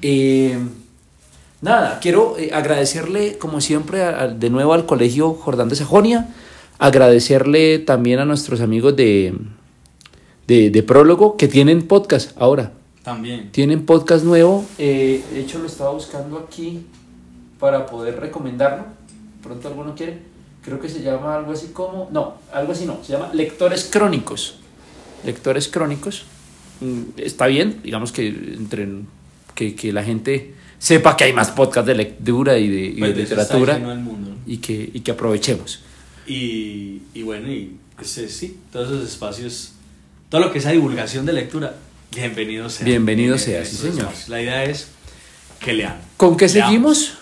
Eh, 0.02 0.56
nada, 1.60 1.98
quiero 2.00 2.38
eh, 2.38 2.50
agradecerle 2.52 3.36
como 3.38 3.60
siempre 3.60 4.02
a- 4.04 4.22
a- 4.22 4.28
de 4.28 4.50
nuevo 4.50 4.72
al 4.72 4.86
Colegio 4.86 5.34
Jordán 5.34 5.68
de 5.68 5.74
Sajonia, 5.76 6.28
agradecerle 6.78 7.78
también 7.80 8.20
a 8.20 8.24
nuestros 8.24 8.60
amigos 8.60 8.94
de, 8.94 9.34
de, 10.46 10.70
de 10.70 10.82
Prólogo 10.82 11.36
que 11.36 11.48
tienen 11.48 11.86
podcast 11.86 12.36
ahora. 12.40 12.72
También. 13.02 13.50
Tienen 13.52 13.84
podcast 13.84 14.24
nuevo, 14.24 14.64
eh, 14.78 15.22
de 15.32 15.40
hecho 15.40 15.58
lo 15.58 15.66
estaba 15.66 15.90
buscando 15.90 16.38
aquí 16.38 16.86
para 17.60 17.86
poder 17.86 18.18
recomendarlo. 18.18 18.84
Pronto 19.42 19.68
alguno 19.68 19.94
quiere. 19.94 20.18
Creo 20.62 20.80
que 20.80 20.88
se 20.88 21.02
llama 21.02 21.36
algo 21.36 21.52
así 21.52 21.68
como. 21.68 22.08
No, 22.10 22.36
algo 22.52 22.72
así 22.72 22.86
no. 22.86 22.98
Se 23.04 23.12
llama 23.12 23.30
Lectores 23.34 23.84
Crónicos. 23.92 24.56
Lectores 25.24 25.68
Crónicos. 25.68 26.24
Mm, 26.80 27.02
Está 27.18 27.46
bien, 27.46 27.80
digamos 27.82 28.10
que 28.12 28.28
entre 28.28 28.88
que, 29.54 29.74
que 29.74 29.92
la 29.92 30.02
gente 30.02 30.54
sepa 30.78 31.16
que 31.16 31.24
hay 31.24 31.32
más 31.34 31.50
podcast 31.50 31.86
de 31.86 31.94
lectura 31.94 32.58
y 32.58 32.68
de, 32.68 32.84
y 32.86 32.98
Pues 32.98 33.14
de 33.14 33.22
literatura 33.22 33.78
mundo. 33.78 34.30
¿no? 34.30 34.36
y 34.46 34.56
que, 34.58 34.90
y 34.92 35.00
que 35.00 35.10
aprovechemos. 35.10 35.80
Y, 36.26 37.02
y 37.12 37.22
bueno, 37.22 37.50
y 37.52 37.76
ese, 38.00 38.28
sí, 38.30 38.58
todos 38.72 38.88
esos 38.90 39.06
espacios, 39.08 39.73
todo 40.34 40.46
lo 40.46 40.52
que 40.52 40.60
sea 40.60 40.72
divulgación 40.72 41.24
de 41.26 41.32
lectura, 41.32 41.76
bienvenido 42.12 42.68
sea. 42.68 42.84
Bienvenido 42.84 43.38
sea, 43.38 43.60
esos 43.62 43.78
sí, 43.78 43.90
señor. 43.92 44.08
La 44.26 44.42
idea 44.42 44.64
es 44.64 44.88
que 45.60 45.72
lean. 45.72 45.94
¿Con 46.16 46.36
qué 46.36 46.48
Leamos. 46.48 46.66
seguimos? 46.66 47.12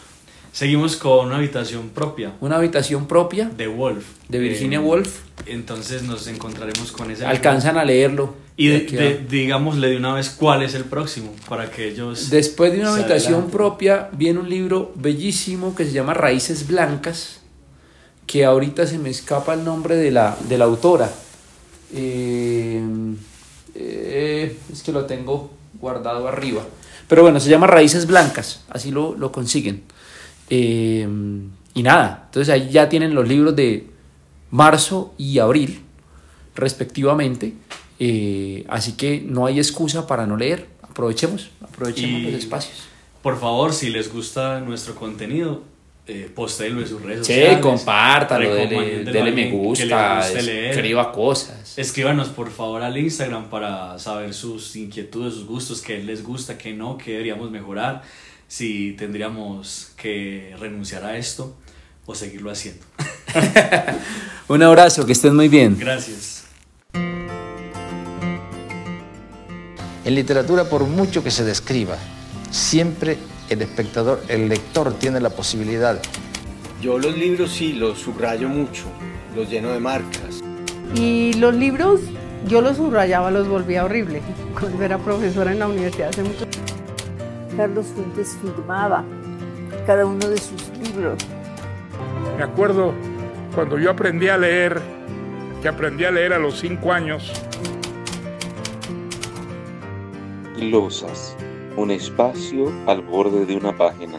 Seguimos 0.50 0.96
con 0.96 1.26
una 1.26 1.36
habitación 1.36 1.90
propia 1.90 2.32
Una 2.40 2.56
habitación 2.56 3.06
propia 3.06 3.50
de 3.54 3.66
Wolf. 3.66 4.02
de 4.30 4.38
Virginia 4.38 4.78
Eh, 4.78 4.82
Woolf. 4.82 5.18
Entonces 5.44 6.04
nos 6.04 6.26
encontraremos 6.26 6.90
con 6.90 7.10
ese. 7.10 7.26
Alcanzan 7.26 7.76
a 7.76 7.84
leerlo. 7.84 8.34
Y 8.56 8.68
de- 8.68 8.80
de- 8.80 9.18
digámosle 9.28 9.88
de 9.90 9.98
una 9.98 10.14
vez 10.14 10.30
cuál 10.30 10.62
es 10.62 10.72
el 10.72 10.84
próximo, 10.84 11.34
para 11.50 11.70
que 11.70 11.88
ellos... 11.88 12.30
Después 12.30 12.72
de 12.72 12.80
una 12.80 12.94
habitación 12.94 13.50
propia, 13.50 14.08
viene 14.12 14.38
un 14.38 14.48
libro 14.48 14.90
bellísimo 14.94 15.74
que 15.74 15.84
se 15.84 15.92
llama 15.92 16.14
Raíces 16.14 16.66
Blancas, 16.66 17.40
que 18.26 18.46
ahorita 18.46 18.86
se 18.86 18.96
me 18.96 19.10
escapa 19.10 19.52
el 19.52 19.64
nombre 19.64 19.96
de 19.96 20.10
la, 20.12 20.34
de 20.48 20.56
la 20.56 20.64
autora. 20.64 21.10
Eh, 21.92 22.82
eh, 23.74 24.58
es 24.72 24.82
que 24.82 24.92
lo 24.92 25.04
tengo 25.06 25.50
guardado 25.80 26.28
arriba. 26.28 26.62
Pero 27.08 27.22
bueno, 27.22 27.40
se 27.40 27.50
llama 27.50 27.66
Raíces 27.66 28.06
Blancas, 28.06 28.64
así 28.70 28.90
lo, 28.90 29.14
lo 29.14 29.32
consiguen. 29.32 29.82
Eh, 30.50 31.06
y 31.74 31.82
nada, 31.82 32.24
entonces 32.26 32.52
ahí 32.52 32.70
ya 32.70 32.88
tienen 32.88 33.14
los 33.14 33.26
libros 33.28 33.56
de 33.56 33.86
marzo 34.50 35.14
y 35.18 35.38
abril, 35.38 35.80
respectivamente. 36.54 37.54
Eh, 37.98 38.64
así 38.68 38.92
que 38.92 39.20
no 39.26 39.46
hay 39.46 39.58
excusa 39.58 40.06
para 40.06 40.26
no 40.26 40.36
leer. 40.36 40.68
Aprovechemos, 40.82 41.50
aprovechemos 41.62 42.20
Y- 42.20 42.24
los 42.24 42.34
espacios. 42.34 42.76
Por 43.22 43.38
favor, 43.38 43.72
si 43.72 43.88
les 43.90 44.12
gusta 44.12 44.60
nuestro 44.60 44.94
contenido, 44.96 45.62
eh, 46.06 46.32
en 46.36 46.86
sus 46.88 47.02
redes 47.02 47.26
Sí, 47.26 47.32
sociales. 47.32 47.58
compártalo, 47.60 48.54
dele, 48.54 49.04
dele 49.04 49.32
me 49.32 49.50
gusta, 49.50 50.28
escriba 50.28 51.12
cosas. 51.12 51.78
Escríbanos 51.78 52.28
por 52.28 52.50
favor 52.50 52.82
al 52.82 52.96
Instagram 52.98 53.48
para 53.48 53.98
saber 53.98 54.34
sus 54.34 54.74
inquietudes, 54.76 55.34
sus 55.34 55.46
gustos, 55.46 55.80
qué 55.80 55.98
les 56.02 56.24
gusta, 56.24 56.58
qué 56.58 56.72
no, 56.72 56.98
qué 56.98 57.12
deberíamos 57.12 57.50
mejorar, 57.50 58.02
si 58.48 58.92
tendríamos 58.92 59.92
que 59.96 60.54
renunciar 60.58 61.04
a 61.04 61.16
esto 61.16 61.56
o 62.04 62.14
seguirlo 62.14 62.50
haciendo. 62.50 62.84
Un 64.48 64.62
abrazo, 64.62 65.06
que 65.06 65.12
estén 65.12 65.36
muy 65.36 65.48
bien. 65.48 65.78
Gracias. 65.78 66.44
En 70.04 70.16
literatura, 70.16 70.64
por 70.64 70.82
mucho 70.82 71.22
que 71.22 71.30
se 71.30 71.44
describa, 71.44 71.96
siempre 72.50 73.18
el 73.52 73.62
espectador, 73.62 74.22
el 74.28 74.48
lector 74.48 74.92
tiene 74.94 75.20
la 75.20 75.30
posibilidad. 75.30 76.00
Yo 76.80 76.98
los 76.98 77.16
libros 77.16 77.52
sí 77.52 77.74
los 77.74 77.98
subrayo 77.98 78.48
mucho, 78.48 78.84
los 79.36 79.48
lleno 79.48 79.70
de 79.70 79.80
marcas. 79.80 80.42
Y 80.94 81.34
los 81.34 81.54
libros, 81.54 82.00
yo 82.48 82.60
los 82.60 82.76
subrayaba, 82.76 83.30
los 83.30 83.48
volvía 83.48 83.84
horrible. 83.84 84.20
Cuando 84.58 84.82
era 84.82 84.98
profesora 84.98 85.52
en 85.52 85.58
la 85.58 85.68
universidad 85.68 86.08
hace 86.08 86.22
mucho 86.22 86.46
Carlos 87.56 87.86
Fuentes 87.94 88.36
firmaba 88.40 89.04
cada 89.86 90.06
uno 90.06 90.28
de 90.28 90.38
sus 90.38 90.68
libros. 90.82 91.22
Me 92.36 92.44
acuerdo 92.44 92.94
cuando 93.54 93.78
yo 93.78 93.90
aprendí 93.90 94.28
a 94.28 94.38
leer, 94.38 94.80
que 95.60 95.68
aprendí 95.68 96.04
a 96.04 96.10
leer 96.10 96.32
a 96.32 96.38
los 96.38 96.58
cinco 96.58 96.92
años. 96.92 97.30
Glosas, 100.56 101.36
un 101.76 101.90
espacio 101.90 102.72
al 102.86 103.02
borde 103.02 103.46
de 103.46 103.56
una 103.56 103.76
página. 103.76 104.18